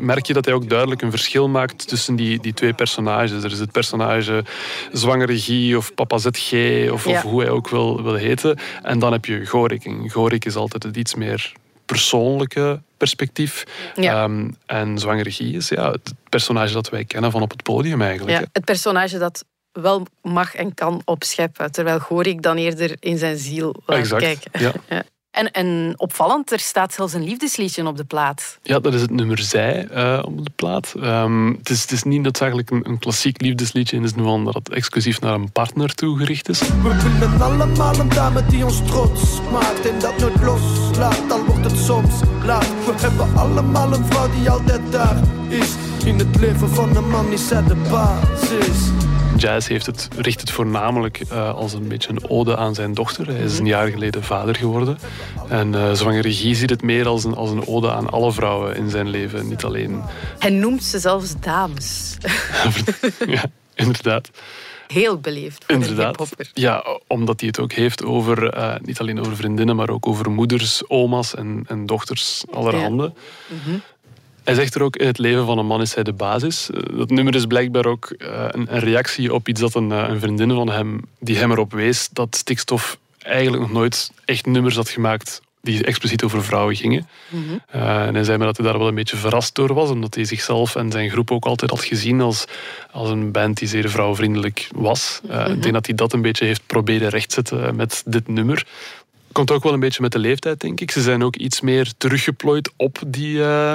merk 0.00 0.26
je 0.26 0.32
dat 0.32 0.44
hij 0.44 0.54
ook 0.54 0.68
duidelijk 0.68 1.02
een 1.02 1.10
verschil 1.10 1.48
maakt 1.48 1.88
tussen 1.88 2.16
die, 2.16 2.40
die 2.40 2.54
twee 2.54 2.72
personages. 2.72 3.44
Er 3.44 3.50
is 3.52 3.58
het 3.58 3.72
personage 3.72 4.44
Zwangere 4.92 5.38
Guy 5.38 5.74
of 5.74 5.94
Papa 5.94 6.18
ZG 6.18 6.52
of, 6.92 7.04
Ja. 7.04 7.10
of 7.16 7.22
hoe 7.22 7.40
hij 7.40 7.50
ook 7.50 7.68
wil, 7.68 8.02
wil 8.02 8.14
heten. 8.14 8.58
En 8.82 8.98
dan 8.98 9.12
heb 9.12 9.24
je 9.24 9.46
Gorik. 9.46 9.84
En 9.84 10.10
Gorik 10.10 10.44
is 10.44 10.56
altijd 10.56 10.82
het 10.82 10.96
iets 10.96 11.14
meer 11.14 11.52
persoonlijke 11.86 12.82
perspectief. 12.96 13.64
Ja. 13.94 14.22
Ehm, 14.24 14.48
en 14.66 14.98
Zwangere 14.98 15.30
Guy 15.30 15.54
is 15.54 15.68
ja, 15.68 15.90
het 15.90 16.14
personage 16.28 16.72
dat 16.72 16.88
wij 16.88 17.04
kennen 17.04 17.30
van 17.30 17.42
op 17.42 17.50
het 17.50 17.62
podium 17.62 18.02
eigenlijk. 18.02 18.38
Ja, 18.38 18.46
het 18.52 18.64
personage 18.64 19.18
dat 19.18 19.44
wel 19.72 20.06
mag 20.22 20.54
en 20.54 20.74
kan 20.74 21.02
opscheppen. 21.04 21.72
Terwijl 21.72 21.98
Gorik 21.98 22.42
dan 22.42 22.56
eerder 22.56 22.96
in 23.00 23.18
zijn 23.18 23.38
ziel 23.38 23.74
laat 23.86 23.98
Exact, 23.98 24.22
kijken. 24.22 24.60
ja. 24.60 24.72
Ja. 24.96 25.02
En, 25.30 25.50
en 25.50 25.94
opvallend, 25.96 26.52
er 26.52 26.58
staat 26.58 26.92
zelfs 26.92 27.12
een 27.12 27.24
liefdesliedje 27.24 27.86
op 27.86 27.96
de 27.96 28.04
plaat. 28.04 28.58
Ja, 28.62 28.80
dat 28.80 28.94
is 28.94 29.00
het 29.00 29.10
nummer 29.10 29.38
Zij 29.38 29.86
eh, 29.86 30.22
op 30.24 30.44
de 30.44 30.50
plaat. 30.56 30.94
Ehm, 31.00 31.46
het, 31.46 31.70
is, 31.70 31.82
het 31.82 31.90
is 31.90 32.02
niet 32.02 32.22
noodzakelijk 32.22 32.70
een, 32.70 32.88
een 32.88 32.98
klassiek 32.98 33.40
liefdesliedje 33.40 33.96
in 33.96 34.02
de 34.02 34.08
zin 34.08 34.22
van 34.22 34.44
dat 34.44 34.54
het 34.54 34.68
exclusief 34.70 35.20
naar 35.20 35.34
een 35.34 35.52
partner 35.52 35.94
toegericht 35.94 36.48
is. 36.48 36.60
We 36.60 37.16
willen 37.18 37.40
allemaal 37.40 37.98
een 37.98 38.08
dame 38.08 38.46
die 38.46 38.64
ons 38.64 38.84
trots 38.86 39.40
maakt 39.52 39.88
en 39.88 39.98
dat 39.98 40.18
nooit 40.18 40.42
loslaat, 40.42 41.30
al 41.32 41.44
wordt 41.44 41.64
het 41.64 41.78
soms 41.78 42.14
laat. 42.44 42.68
We 42.68 42.94
hebben 42.96 43.36
allemaal 43.36 43.92
een 43.92 44.04
vrouw 44.04 44.30
die 44.30 44.50
altijd 44.50 44.92
daar 44.92 45.22
is. 45.48 45.89
In 46.04 46.18
het 46.18 46.40
leven 46.40 46.68
van 46.68 46.96
een 46.96 47.08
man 47.08 47.32
is 47.32 47.48
zij 47.48 47.64
de 47.64 47.74
basis. 47.74 48.90
Jazz 49.36 49.68
heeft 49.68 49.86
het, 49.86 50.08
richt 50.16 50.40
het 50.40 50.50
voornamelijk 50.50 51.20
eh, 51.20 51.54
als 51.54 51.72
een 51.72 51.88
beetje 51.88 52.10
een 52.10 52.30
ode 52.30 52.56
aan 52.56 52.74
zijn 52.74 52.94
dochter. 52.94 53.26
Hij 53.26 53.40
is 53.40 53.58
een 53.58 53.66
jaar 53.66 53.88
geleden 53.88 54.22
vader 54.22 54.54
geworden. 54.54 54.98
En 55.48 55.72
uh, 55.72 55.92
Zwanger 55.92 56.22
Regie 56.22 56.54
ziet 56.54 56.70
het 56.70 56.82
meer 56.82 57.06
als 57.06 57.24
een, 57.24 57.34
als 57.34 57.50
een 57.50 57.66
ode 57.66 57.92
aan 57.92 58.10
alle 58.10 58.32
vrouwen 58.32 58.76
in 58.76 58.90
zijn 58.90 59.08
leven. 59.08 59.48
Niet 59.48 59.64
alleen... 59.64 60.02
Hij 60.38 60.50
noemt 60.50 60.84
ze 60.84 60.98
zelfs 60.98 61.40
dames. 61.40 62.16
ja, 63.26 63.44
inderdaad. 63.74 64.30
Heel 64.86 65.18
beleefd 65.18 65.64
voor 65.64 65.74
Inderdaad. 65.74 66.32
Ja, 66.52 66.84
omdat 67.06 67.40
hij 67.40 67.48
het 67.48 67.60
ook 67.60 67.72
heeft 67.72 68.04
over, 68.04 68.50
eh, 68.50 68.74
niet 68.82 69.00
alleen 69.00 69.20
over 69.20 69.36
vriendinnen, 69.36 69.76
maar 69.76 69.90
ook 69.90 70.06
over 70.06 70.30
moeders, 70.30 70.88
oma's 70.88 71.34
en, 71.34 71.64
en 71.66 71.86
dochters 71.86 72.44
allerhande. 72.50 73.12
Mhm. 73.46 73.78
Hij 74.50 74.58
zegt 74.58 74.74
er 74.74 74.82
ook, 74.82 74.96
in 74.96 75.06
het 75.06 75.18
leven 75.18 75.46
van 75.46 75.58
een 75.58 75.66
man 75.66 75.80
is 75.80 75.94
hij 75.94 76.02
de 76.02 76.12
basis. 76.12 76.70
Eh, 76.70 76.98
Dat 76.98 77.10
nummer 77.10 77.34
is 77.34 77.46
blijkbaar 77.46 77.86
ook 77.86 78.10
eh, 78.18 78.46
een, 78.50 78.66
reactie 78.68 79.34
op 79.34 79.48
iets 79.48 79.60
dat 79.60 79.74
een, 79.74 79.92
eh, 79.92 80.08
een 80.08 80.20
vriendin 80.20 80.50
van 80.50 80.70
hem, 80.70 81.00
die 81.18 81.36
hem 81.36 81.50
erop 81.50 81.72
wees, 81.72 82.08
dat 82.12 82.36
Stikstof 82.36 82.98
eigenlijk 83.18 83.62
nog 83.62 83.72
nooit 83.72 84.10
echt 84.24 84.46
nummers 84.46 84.76
had 84.76 84.88
gemaakt 84.88 85.40
die 85.62 85.84
expliciet 85.84 86.22
over 86.22 86.44
vrouwen 86.44 86.76
gingen. 86.76 87.08
Mhm. 87.28 87.42
Uh, 87.74 88.06
en 88.06 88.14
hij 88.14 88.24
zei 88.24 88.38
me 88.38 88.44
dat 88.44 88.56
hij 88.56 88.66
daar 88.66 88.78
wel 88.78 88.88
een 88.88 88.94
beetje 88.94 89.16
verrast 89.16 89.54
door 89.54 89.74
was, 89.74 89.90
omdat 89.90 90.14
hij 90.14 90.24
zichzelf 90.24 90.76
en 90.76 90.90
zijn 90.90 91.10
groep 91.10 91.30
ook 91.30 91.44
altijd 91.44 91.70
had 91.70 91.84
gezien 91.84 92.20
als, 92.20 92.44
als 92.90 93.10
een 93.10 93.30
band 93.32 93.58
die 93.58 93.68
zeer 93.68 93.90
vrouwvriendelijk 93.90 94.68
was. 94.74 95.20
Uh, 95.30 95.48
Ik 95.48 95.62
denk 95.62 95.74
dat 95.74 95.86
hij 95.86 95.94
dat 95.94 96.12
een 96.12 96.22
beetje 96.22 96.44
heeft 96.44 96.62
proberen 96.66 97.08
rechtzetten 97.08 97.76
met 97.76 98.02
dit 98.06 98.28
nummer. 98.28 98.66
Komt 99.32 99.50
ook 99.50 99.62
wel 99.62 99.72
een 99.72 99.80
beetje 99.80 100.02
met 100.02 100.12
de 100.12 100.18
leeftijd, 100.18 100.60
denk 100.60 100.80
ik. 100.80 100.90
Ze 100.90 101.02
zijn 101.02 101.22
ook 101.22 101.36
iets 101.36 101.60
meer 101.60 101.92
teruggeplooid 101.96 102.70
op 102.76 102.98
die, 103.06 103.36
uh, 103.36 103.74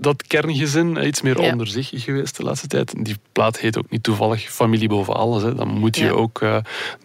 dat 0.00 0.26
kerngezin. 0.26 1.06
Iets 1.06 1.22
meer 1.22 1.40
Ja. 1.42 1.52
onder 1.52 1.66
zich 1.66 1.90
geweest 1.94 2.36
de 2.36 2.42
laatste 2.42 2.66
tijd. 2.66 2.94
Die 3.04 3.16
plaat 3.32 3.58
heet 3.58 3.78
ook 3.78 3.90
niet 3.90 4.02
toevallig 4.02 4.50
Familie 4.52 4.88
boven 4.88 5.14
alles. 5.14 5.42
Hè. 5.42 5.54
Dan 5.54 5.68
moet 5.68 5.96
je 5.96 6.04
Ja. 6.04 6.10
ook 6.10 6.40
uh, 6.40 6.56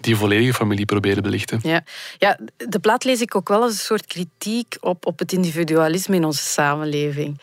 die 0.01 0.15
volledige 0.15 0.53
familie 0.53 0.85
proberen 0.85 1.23
belichten. 1.23 1.59
Ja. 1.63 1.83
ja, 2.17 2.37
de 2.57 2.79
plaat 2.79 3.03
lees 3.03 3.21
ik 3.21 3.35
ook 3.35 3.49
wel 3.49 3.61
als 3.61 3.71
een 3.71 3.77
soort 3.77 4.05
kritiek 4.05 4.77
op, 4.79 5.05
op 5.05 5.19
het 5.19 5.31
individualisme 5.31 6.15
in 6.15 6.25
onze 6.25 6.43
samenleving. 6.43 7.39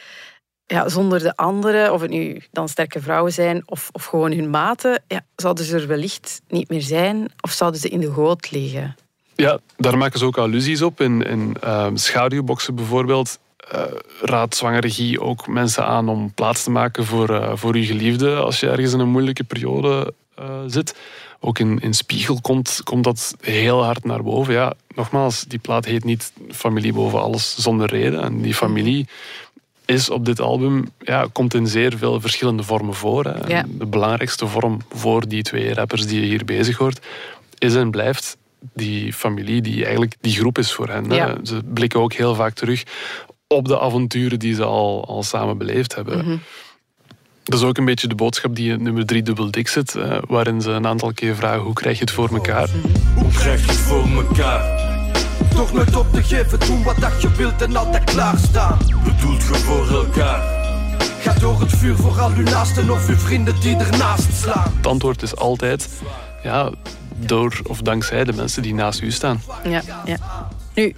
Ja, 0.67 0.89
zonder 0.89 1.19
de 1.19 1.37
anderen, 1.37 1.93
of 1.93 2.01
het 2.01 2.11
nu 2.11 2.43
dan 2.53 2.69
sterke 2.69 3.01
vrouwen 3.01 3.33
zijn 3.33 3.63
of, 3.67 3.89
of 3.93 4.05
gewoon 4.05 4.33
hun 4.33 4.51
maten, 4.51 5.03
ja, 5.07 5.21
zouden 5.37 5.65
ze 5.65 5.77
er 5.77 5.87
wellicht 5.87 6.41
niet 6.49 6.69
meer 6.69 6.83
zijn 6.83 7.33
of 7.41 7.51
zouden 7.51 7.81
ze 7.81 7.89
in 7.89 8.01
de 8.01 8.13
goot 8.13 8.51
liggen. 8.51 8.97
Ja, 9.35 9.59
daar 9.77 9.99
maken 9.99 10.19
ze 10.19 10.25
ook 10.25 10.39
allusies 10.39 10.83
op. 10.83 11.01
In, 11.01 11.23
in 11.23 11.57
uh, 11.65 11.87
schaduwboxen 11.95 12.75
bijvoorbeeld 12.75 13.39
uh, 13.75 13.83
raadt 14.21 14.57
zwangere 14.57 14.81
regie 14.81 15.21
ook 15.21 15.47
mensen 15.47 15.85
aan 15.85 16.09
om 16.09 16.33
plaats 16.35 16.63
te 16.63 16.71
maken 16.71 17.05
voor, 17.05 17.31
uh, 17.31 17.53
voor 17.55 17.77
je 17.77 17.85
geliefde 17.85 18.37
als 18.37 18.61
je 18.61 18.69
ergens 18.69 18.93
in 18.93 18.99
een 18.99 19.09
moeilijke 19.09 19.45
periode 19.45 20.15
uh, 20.39 20.45
zit. 20.67 20.97
Ook 21.41 21.59
in, 21.59 21.79
in 21.79 21.95
Spiegel 21.95 22.41
komt, 22.41 22.81
komt 22.85 23.05
dat 23.05 23.35
heel 23.41 23.85
hard 23.85 24.05
naar 24.05 24.23
boven. 24.23 24.55
Ja, 24.55 24.75
nogmaals, 24.95 25.45
die 25.45 25.59
plaat 25.59 25.85
heet 25.85 26.05
niet 26.05 26.33
Familie 26.51 26.93
boven 26.93 27.21
alles 27.21 27.57
zonder 27.57 27.89
reden. 27.89 28.23
En 28.23 28.43
die 28.43 28.55
familie 28.55 29.07
is 29.85 30.11
op 30.11 30.25
dit 30.25 30.41
album, 30.41 30.91
ja, 30.99 31.27
komt 31.33 31.55
in 31.55 31.67
zeer 31.67 31.99
veel 31.99 32.21
verschillende 32.21 32.63
vormen 32.63 32.95
voor. 32.95 33.25
Hè. 33.25 33.47
Ja. 33.47 33.65
De 33.69 33.87
belangrijkste 33.87 34.47
vorm 34.47 34.79
voor 34.91 35.29
die 35.29 35.43
twee 35.43 35.75
rappers 35.75 36.07
die 36.07 36.21
je 36.21 36.27
hier 36.27 36.45
bezig 36.45 36.77
hoort, 36.77 37.07
is 37.59 37.75
en 37.75 37.91
blijft 37.91 38.37
die 38.75 39.13
familie 39.13 39.63
die 39.63 39.83
eigenlijk 39.83 40.17
die 40.21 40.33
groep 40.33 40.59
is 40.59 40.73
voor 40.73 40.89
hen. 40.89 41.11
Ja. 41.11 41.37
Ze 41.43 41.61
blikken 41.65 42.01
ook 42.01 42.13
heel 42.13 42.35
vaak 42.35 42.55
terug 42.55 42.85
op 43.49 43.69
de 43.69 43.81
avonturen 43.81 44.39
die 44.39 44.55
ze 44.55 44.65
al, 44.65 45.05
al 45.07 45.23
samen 45.23 45.59
beleefd 45.59 45.95
hebben. 45.95 46.19
Mhm. 46.19 46.37
Dat 47.45 47.59
is 47.59 47.65
ook 47.65 47.79
een 47.79 47.85
beetje 47.85 48.09
de 48.09 48.15
boodschap 48.15 48.57
die 48.57 48.73
in 48.73 48.83
nummer 48.83 49.07
3 49.07 49.23
dubbel 49.23 49.51
dik 49.51 49.69
zit, 49.69 49.95
eh, 49.95 50.19
waarin 50.27 50.61
ze 50.61 50.71
een 50.71 50.87
aantal 50.87 51.13
keer 51.13 51.37
vragen 51.37 51.61
hoe 51.61 51.73
krijg 51.73 51.99
je 51.99 52.05
het 52.05 52.11
voor 52.13 52.29
elkaar. 52.33 52.69
Hoe 53.15 53.33
krijg 53.33 53.61
je 53.61 53.67
het 53.67 53.81
voor 53.81 54.09
elkaar? 54.09 54.87
Toch 55.55 55.73
nooit 55.73 55.97
op 55.97 56.13
te 56.13 56.23
geven, 56.23 56.61
doen 56.61 56.83
wat 56.83 56.97
dat 56.97 57.23
je 57.23 57.31
wilt 57.31 57.63
en 57.63 57.77
altijd 57.77 58.05
klaarstaan. 58.05 58.79
Bedoelt 59.05 59.43
je 59.43 59.55
voor 59.55 59.89
elkaar? 59.89 60.57
Ga 61.21 61.33
door 61.33 61.61
het 61.61 61.73
vuur 61.73 61.97
voor 61.97 62.21
al 62.21 62.31
uw 62.31 62.45
naasten 62.45 62.91
of 62.91 63.09
uw 63.09 63.17
vrienden 63.17 63.61
die 63.61 63.77
ernaast 63.77 64.33
slaan. 64.33 64.73
Het 64.77 64.87
antwoord 64.87 65.23
is 65.23 65.37
altijd, 65.37 65.89
ja, 66.43 66.71
door 67.17 67.61
of 67.63 67.81
dankzij 67.81 68.25
de 68.25 68.33
mensen 68.33 68.63
die 68.63 68.75
naast 68.75 69.01
u 69.01 69.11
staan. 69.11 69.43
Ja, 69.65 69.83
ja. 70.05 70.19
Nu, 70.75 70.95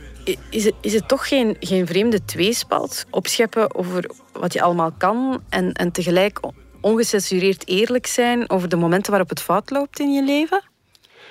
is 0.50 0.64
het, 0.64 0.74
is 0.80 0.92
het 0.92 1.09
toch 1.09 1.28
geen, 1.28 1.56
geen 1.61 1.87
vreemde 1.87 2.24
tweespalt? 2.24 3.04
Opscheppen 3.11 3.74
over 3.74 4.11
wat 4.33 4.52
je 4.52 4.62
allemaal 4.62 4.92
kan 4.98 5.42
en, 5.48 5.72
en 5.72 5.92
tegelijk 5.92 6.40
ongecensureerd 6.80 7.68
eerlijk 7.68 8.06
zijn 8.06 8.50
over 8.50 8.68
de 8.68 8.76
momenten 8.76 9.11
waarop 9.11 9.28
het 9.28 9.40
fout 9.40 9.70
loopt 9.70 10.00
in 10.00 10.12
je 10.12 10.24
leven? 10.24 10.62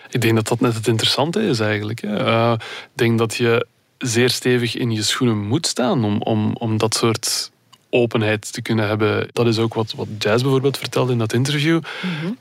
Ik 0.10 0.22
denk 0.22 0.36
dat 0.36 0.48
dat 0.48 0.60
net 0.60 0.76
het 0.76 0.88
interessante 0.88 1.42
is 1.42 1.60
eigenlijk. 1.60 2.02
Hè. 2.02 2.26
Uh, 2.26 2.54
ik 2.58 2.92
denk 2.98 3.18
dat 3.18 3.36
je 3.36 3.68
zeer 3.98 4.30
stevig 4.30 4.76
in 4.76 4.92
je 4.92 5.04
schoenen 5.04 5.38
moet 5.38 5.68
staan 5.68 6.04
om, 6.04 6.22
om, 6.22 6.56
om 6.56 6.78
dat 6.78 6.96
soort 6.96 7.52
openheid 7.90 8.54
te 8.54 8.62
kunnen 8.62 8.88
hebben. 8.88 9.28
Dat 9.34 9.48
is 9.48 9.60
ook 9.60 9.74
wat, 9.74 9.94
wat 9.96 10.08
Jazz 10.18 10.42
bijvoorbeeld 10.42 10.78
vertelde 10.78 11.12
in 11.12 11.18
dat 11.18 11.34
interview. 11.34 11.82
Mm 12.02 12.10
-hmm. 12.22 12.38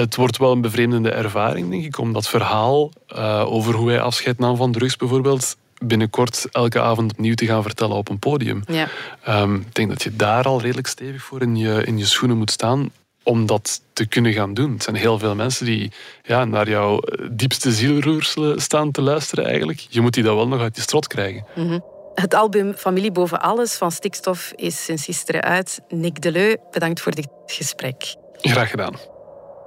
Het 0.00 0.16
wordt 0.16 0.36
wel 0.36 0.52
een 0.52 0.60
bevreemdende 0.60 1.10
ervaring, 1.10 1.70
denk 1.70 1.84
ik, 1.84 1.98
om 1.98 2.12
dat 2.12 2.28
verhaal 2.28 2.90
uh, 3.16 3.52
over 3.52 3.74
hoe 3.74 3.88
hij 3.88 4.00
afscheid 4.00 4.38
nam 4.38 4.56
van 4.56 4.72
drugs 4.72 4.96
bijvoorbeeld 4.96 5.56
binnenkort 5.78 6.46
elke 6.52 6.80
avond 6.80 7.12
opnieuw 7.12 7.34
te 7.34 7.46
gaan 7.46 7.62
vertellen 7.62 7.96
op 7.96 8.08
een 8.08 8.18
podium. 8.18 8.62
Ja. 8.66 8.88
Um, 9.28 9.56
ik 9.56 9.74
denk 9.74 9.88
dat 9.88 10.02
je 10.02 10.16
daar 10.16 10.44
al 10.44 10.60
redelijk 10.60 10.86
stevig 10.86 11.22
voor 11.22 11.42
in 11.42 11.56
je, 11.56 11.84
in 11.84 11.98
je 11.98 12.04
schoenen 12.04 12.36
moet 12.36 12.50
staan 12.50 12.90
om 13.22 13.46
dat 13.46 13.80
te 13.92 14.06
kunnen 14.06 14.32
gaan 14.32 14.54
doen. 14.54 14.72
Het 14.72 14.82
zijn 14.82 14.96
heel 14.96 15.18
veel 15.18 15.34
mensen 15.34 15.66
die 15.66 15.92
ja, 16.22 16.44
naar 16.44 16.68
jouw 16.68 17.00
diepste 17.30 17.72
zielroerselen 17.72 18.60
staan 18.60 18.90
te 18.90 19.02
luisteren 19.02 19.44
eigenlijk. 19.44 19.86
Je 19.88 20.00
moet 20.00 20.14
die 20.14 20.22
dat 20.22 20.34
wel 20.34 20.48
nog 20.48 20.60
uit 20.60 20.76
je 20.76 20.82
strot 20.82 21.06
krijgen. 21.06 21.44
Mm 21.54 21.68
-hmm. 21.68 21.84
Het 22.14 22.34
album 22.34 22.74
Familie 22.74 23.12
Boven 23.12 23.40
Alles 23.40 23.74
van 23.74 23.92
Stikstof 23.92 24.52
is 24.56 24.84
sinds 24.84 25.04
gisteren 25.04 25.42
uit. 25.42 25.80
Nick 25.88 26.20
Deleu, 26.20 26.56
bedankt 26.70 27.00
voor 27.00 27.12
dit 27.12 27.28
gesprek. 27.46 28.14
Graag 28.40 28.70
gedaan. 28.70 29.13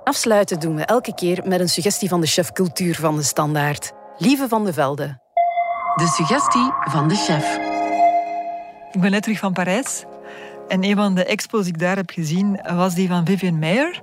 Afsluiten 0.07 0.59
doen 0.59 0.75
we 0.75 0.85
elke 0.85 1.13
keer 1.13 1.41
met 1.45 1.59
een 1.59 1.69
suggestie 1.69 2.09
van 2.09 2.21
de 2.21 2.27
chef 2.27 2.51
cultuur 2.51 2.95
van 2.95 3.15
de 3.15 3.23
Standaard. 3.23 3.91
Lieve 4.17 4.47
van 4.47 4.65
de 4.65 4.73
Velde. 4.73 5.19
De 5.95 6.07
suggestie 6.07 6.71
van 6.83 7.07
de 7.07 7.15
chef. 7.15 7.57
Ik 8.91 9.01
ben 9.01 9.11
net 9.11 9.23
terug 9.23 9.39
van 9.39 9.53
Parijs. 9.53 10.03
En 10.67 10.83
een 10.83 10.95
van 10.95 11.15
de 11.15 11.25
expos 11.25 11.63
die 11.63 11.73
ik 11.73 11.79
daar 11.79 11.95
heb 11.95 12.09
gezien 12.09 12.59
was 12.75 12.95
die 12.95 13.07
van 13.07 13.25
Vivian 13.25 13.59
Mayer. 13.59 14.01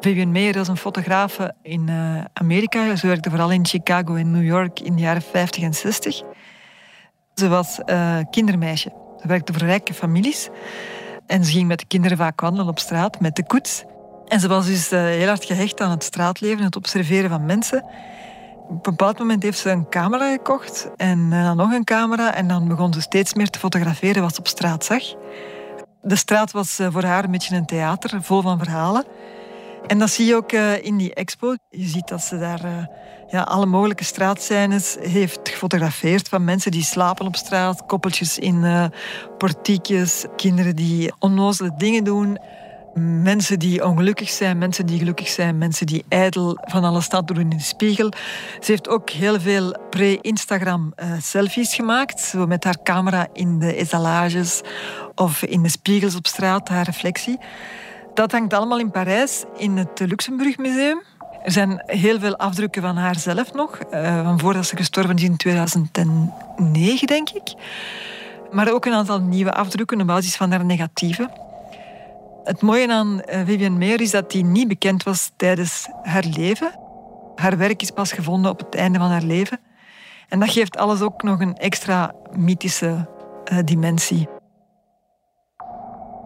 Vivian 0.00 0.32
Mayer 0.32 0.56
is 0.56 0.68
een 0.68 0.76
fotografe 0.76 1.54
in 1.62 1.86
uh, 1.88 2.24
Amerika. 2.32 2.96
Ze 2.96 3.06
werkte 3.06 3.30
vooral 3.30 3.50
in 3.50 3.66
Chicago 3.66 4.14
en 4.14 4.30
New 4.30 4.44
York 4.44 4.80
in 4.80 4.94
de 4.94 5.02
jaren 5.02 5.22
50 5.22 5.62
en 5.62 5.74
60. 5.74 6.22
Ze 7.34 7.48
was 7.48 7.80
uh, 7.86 8.18
kindermeisje. 8.30 8.92
Ze 9.20 9.26
werkte 9.26 9.52
voor 9.52 9.66
rijke 9.66 9.94
families. 9.94 10.48
En 11.26 11.44
ze 11.44 11.52
ging 11.52 11.68
met 11.68 11.78
de 11.78 11.86
kinderen 11.86 12.16
vaak 12.16 12.40
wandelen 12.40 12.68
op 12.68 12.78
straat 12.78 13.20
met 13.20 13.36
de 13.36 13.46
koets. 13.46 13.84
En 14.30 14.40
ze 14.40 14.48
was 14.48 14.66
dus 14.66 14.92
uh, 14.92 15.00
heel 15.00 15.26
hard 15.26 15.44
gehecht 15.44 15.80
aan 15.80 15.90
het 15.90 16.04
straatleven, 16.04 16.64
het 16.64 16.76
observeren 16.76 17.30
van 17.30 17.44
mensen. 17.44 17.84
Op 18.68 18.86
een 18.86 18.96
bepaald 18.96 19.18
moment 19.18 19.42
heeft 19.42 19.58
ze 19.58 19.70
een 19.70 19.88
camera 19.88 20.32
gekocht 20.32 20.90
en 20.96 21.30
dan 21.30 21.56
nog 21.56 21.72
een 21.72 21.84
camera. 21.84 22.34
En 22.34 22.48
dan 22.48 22.68
begon 22.68 22.92
ze 22.92 23.00
steeds 23.00 23.34
meer 23.34 23.50
te 23.50 23.58
fotograferen 23.58 24.22
wat 24.22 24.34
ze 24.34 24.40
op 24.40 24.48
straat 24.48 24.84
zag. 24.84 25.02
De 26.02 26.16
straat 26.16 26.52
was 26.52 26.80
uh, 26.80 26.86
voor 26.90 27.02
haar 27.02 27.24
een 27.24 27.30
beetje 27.30 27.56
een 27.56 27.66
theater, 27.66 28.22
vol 28.22 28.42
van 28.42 28.58
verhalen. 28.58 29.04
En 29.86 29.98
dat 29.98 30.10
zie 30.10 30.26
je 30.26 30.36
ook 30.36 30.52
in 30.82 30.96
die 30.96 31.14
expo. 31.14 31.54
Je 31.70 31.86
ziet 31.86 32.08
dat 32.08 32.22
ze 32.22 32.38
daar 32.38 32.88
ja, 33.28 33.42
alle 33.42 33.66
mogelijke 33.66 34.04
straatscènes 34.04 34.96
heeft 35.00 35.40
gefotografeerd. 35.42 36.28
Van 36.28 36.44
mensen 36.44 36.70
die 36.70 36.84
slapen 36.84 37.26
op 37.26 37.36
straat, 37.36 37.86
koppeltjes 37.86 38.38
in 38.38 38.90
portiekjes, 39.38 40.24
kinderen 40.36 40.76
die 40.76 41.12
onnozele 41.18 41.72
dingen 41.76 42.04
doen. 42.04 42.38
Mensen 42.94 43.58
die 43.58 43.84
ongelukkig 43.84 44.30
zijn, 44.30 44.58
mensen 44.58 44.86
die 44.86 44.98
gelukkig 44.98 45.28
zijn, 45.28 45.58
mensen 45.58 45.86
die 45.86 46.04
ijdel 46.08 46.58
van 46.60 46.84
alles 46.84 47.04
staan 47.04 47.24
doen 47.24 47.38
in 47.38 47.48
de 47.48 47.60
spiegel. 47.60 48.12
Ze 48.60 48.70
heeft 48.70 48.88
ook 48.88 49.10
heel 49.10 49.40
veel 49.40 49.76
pre-Instagram 49.90 50.92
uh, 50.96 51.12
selfies 51.20 51.74
gemaakt, 51.74 52.20
zo 52.20 52.46
met 52.46 52.64
haar 52.64 52.82
camera 52.82 53.26
in 53.32 53.58
de 53.58 53.74
etalages 53.74 54.60
of 55.14 55.42
in 55.42 55.62
de 55.62 55.68
spiegels 55.68 56.16
op 56.16 56.26
straat, 56.26 56.68
haar 56.68 56.84
reflectie. 56.84 57.38
Dat 58.14 58.32
hangt 58.32 58.54
allemaal 58.54 58.78
in 58.78 58.90
Parijs 58.90 59.44
in 59.56 59.76
het 59.76 60.00
Luxemburg 60.00 60.58
Museum. 60.58 61.02
Er 61.44 61.52
zijn 61.52 61.82
heel 61.86 62.18
veel 62.18 62.36
afdrukken 62.36 62.82
van 62.82 62.96
haar 62.96 63.18
zelf 63.18 63.52
nog, 63.52 63.78
eh, 63.78 64.22
van 64.22 64.38
voordat 64.38 64.66
ze 64.66 64.76
gestorven 64.76 65.16
is 65.16 65.22
in 65.22 65.36
2009, 65.36 67.06
denk 67.06 67.30
ik. 67.30 67.54
Maar 68.50 68.72
ook 68.72 68.84
een 68.84 68.92
aantal 68.92 69.20
nieuwe 69.20 69.52
afdrukken 69.52 70.00
op 70.00 70.06
basis 70.06 70.36
van 70.36 70.50
haar 70.50 70.64
negatieven. 70.64 71.30
Het 72.44 72.62
mooie 72.62 72.88
aan 72.88 73.20
eh, 73.20 73.40
Vivienne 73.44 73.78
Meer 73.78 74.00
is 74.00 74.10
dat 74.10 74.30
die 74.30 74.44
niet 74.44 74.68
bekend 74.68 75.02
was 75.02 75.32
tijdens 75.36 75.88
haar 76.02 76.24
leven. 76.36 76.78
Haar 77.34 77.56
werk 77.56 77.82
is 77.82 77.90
pas 77.90 78.12
gevonden 78.12 78.50
op 78.50 78.58
het 78.58 78.74
einde 78.74 78.98
van 78.98 79.10
haar 79.10 79.22
leven. 79.22 79.60
En 80.28 80.40
dat 80.40 80.50
geeft 80.50 80.76
alles 80.76 81.00
ook 81.00 81.22
nog 81.22 81.40
een 81.40 81.56
extra 81.56 82.14
mythische 82.36 83.08
uh, 83.52 83.58
dimensie. 83.64 84.28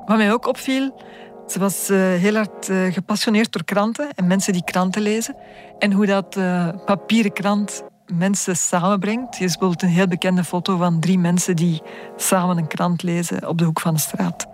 Wat 0.05 0.17
mij 0.17 0.33
ook 0.33 0.47
opviel, 0.47 1.01
ze 1.47 1.59
was 1.59 1.91
uh, 1.91 1.99
heel 1.99 2.35
hard 2.35 2.71
gepassioneerd 2.91 3.53
door 3.53 3.65
kranten 3.65 4.15
en 4.15 4.27
mensen 4.27 4.53
die 4.53 4.65
kranten 4.65 5.03
lezen. 5.03 5.37
En 5.79 5.93
hoe 5.93 6.07
dat 6.07 6.39
papieren 6.85 7.33
krant 7.33 7.85
mensen 8.07 8.57
samenbrengt. 8.57 9.37
Hier 9.37 9.47
is 9.47 9.57
bijvoorbeeld 9.57 9.83
een 9.83 9.97
heel 9.97 10.07
bekende 10.07 10.45
foto 10.45 10.77
van 10.77 11.01
drie 11.01 11.19
mensen 11.19 11.57
die 11.57 11.83
samen 12.17 12.57
een 12.57 12.67
krant 12.67 13.03
lezen 13.03 13.49
op 13.49 13.59
de 13.59 13.65
hoek 13.65 13.81
van 13.81 13.95
de 13.95 14.01
straat. 14.01 14.47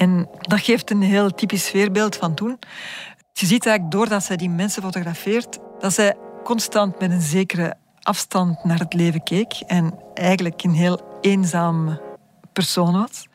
En 0.00 0.28
dat 0.40 0.60
geeft 0.60 0.90
een 0.90 1.02
heel 1.02 1.30
typisch 1.30 1.66
sfeerbeeld 1.66 2.16
van 2.16 2.34
toen. 2.34 2.58
Je 3.32 3.46
ziet 3.46 3.66
eigenlijk 3.66 3.96
doordat 3.96 4.24
zij 4.24 4.36
die 4.36 4.50
mensen 4.50 4.82
fotografeert, 4.82 5.58
dat 5.78 5.92
zij 5.92 6.16
constant 6.44 7.00
met 7.00 7.10
een 7.10 7.20
zekere 7.20 7.74
afstand 8.00 8.64
naar 8.64 8.78
het 8.78 8.92
leven 8.92 9.22
keek 9.22 9.52
en 9.66 9.94
eigenlijk 10.14 10.62
een 10.62 10.74
heel 10.74 11.18
eenzaam 11.20 12.00
persoon 12.52 12.92
was. 12.92 13.26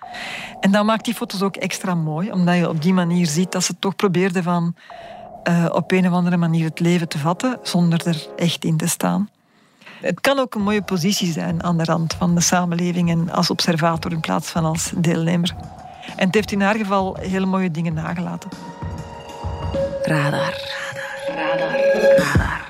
En 0.59 0.71
dat 0.71 0.85
maakt 0.85 1.05
die 1.05 1.13
foto's 1.13 1.41
ook 1.41 1.55
extra 1.55 1.95
mooi, 1.95 2.31
omdat 2.31 2.55
je 2.55 2.69
op 2.69 2.81
die 2.81 2.93
manier 2.93 3.25
ziet 3.25 3.51
dat 3.51 3.63
ze 3.63 3.79
toch 3.79 3.95
probeerde 3.95 4.43
van 4.43 4.75
uh, 5.49 5.65
op 5.71 5.91
een 5.91 6.07
of 6.07 6.13
andere 6.13 6.37
manier 6.37 6.65
het 6.65 6.79
leven 6.79 7.07
te 7.07 7.17
vatten, 7.17 7.59
zonder 7.61 8.07
er 8.07 8.27
echt 8.35 8.63
in 8.63 8.77
te 8.77 8.87
staan. 8.87 9.29
Het 10.01 10.21
kan 10.21 10.39
ook 10.39 10.55
een 10.55 10.63
mooie 10.63 10.81
positie 10.81 11.31
zijn 11.31 11.63
aan 11.63 11.77
de 11.77 11.83
rand 11.83 12.13
van 12.13 12.35
de 12.35 12.41
samenleving 12.41 13.09
en 13.09 13.29
als 13.29 13.49
observator 13.49 14.11
in 14.11 14.19
plaats 14.19 14.49
van 14.49 14.65
als 14.65 14.91
deelnemer. 14.95 15.55
En 16.15 16.25
het 16.25 16.35
heeft 16.35 16.51
in 16.51 16.61
haar 16.61 16.75
geval 16.75 17.17
hele 17.19 17.45
mooie 17.45 17.71
dingen 17.71 17.93
nagelaten. 17.93 18.49
Radar. 20.03 20.53
Radar. 21.27 21.79
Radar. 22.17 22.65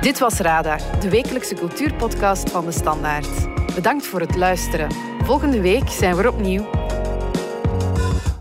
Dit 0.00 0.18
was 0.18 0.38
Radar, 0.38 0.80
de 1.00 1.08
wekelijkse 1.08 1.54
cultuurpodcast 1.54 2.50
van 2.50 2.64
de 2.64 2.72
Standaard. 2.72 3.28
Bedankt 3.74 4.06
voor 4.06 4.20
het 4.20 4.36
luisteren. 4.36 4.92
Volgende 5.24 5.60
week 5.60 5.88
zijn 5.88 6.16
we 6.16 6.22
er 6.22 6.28
opnieuw. 6.28 6.68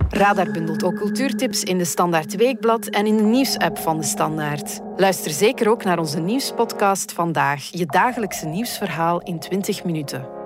Radar 0.10 0.52
bundelt 0.52 0.84
ook 0.84 0.96
cultuurtips 0.96 1.64
in 1.64 1.78
de 1.78 1.86
Standaard 1.86 2.36
Weekblad 2.36 2.86
en 2.86 3.06
in 3.06 3.18
de 3.18 3.24
nieuwsapp 3.24 3.78
van 3.78 3.98
de 3.98 4.04
Standaard. 4.04 4.80
Luister 4.96 5.32
zeker 5.32 5.70
ook 5.70 5.84
naar 5.84 6.00
onze 6.00 6.20
nieuwspodcast 6.20 7.12
vandaag, 7.12 7.64
je 7.72 7.86
dagelijkse 7.86 8.46
nieuwsverhaal 8.46 9.22
in 9.22 9.40
20 9.40 9.84
minuten. 9.84 10.37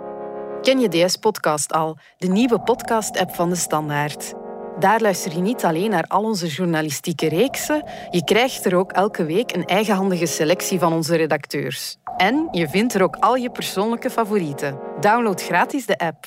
Ken 0.62 0.80
je 0.80 1.06
DS 1.06 1.16
Podcast 1.16 1.74
al, 1.74 1.98
de 2.18 2.28
nieuwe 2.28 2.60
podcast-app 2.60 3.36
van 3.36 3.50
de 3.50 3.56
Standaard? 3.56 4.34
Daar 4.80 5.02
luister 5.02 5.36
je 5.36 5.42
niet 5.42 5.64
alleen 5.64 5.90
naar 5.90 6.06
al 6.08 6.24
onze 6.24 6.48
journalistieke 6.48 7.30
reeksen, 7.30 7.84
je 8.10 8.24
krijgt 8.24 8.66
er 8.66 8.76
ook 8.76 8.92
elke 8.92 9.26
week 9.26 9.56
een 9.56 9.66
eigenhandige 9.66 10.26
selectie 10.26 10.80
van 10.80 10.94
onze 10.94 11.16
redacteurs. 11.16 11.98
En 12.18 12.48
je 12.52 12.68
vindt 12.68 12.94
er 12.94 13.04
ook 13.04 13.16
al 13.16 13.36
je 13.36 13.52
persoonlijke 13.52 14.10
favorieten. 14.10 14.80
Download 15.00 15.42
gratis 15.42 15.86
de 15.86 15.98
app. 15.98 16.26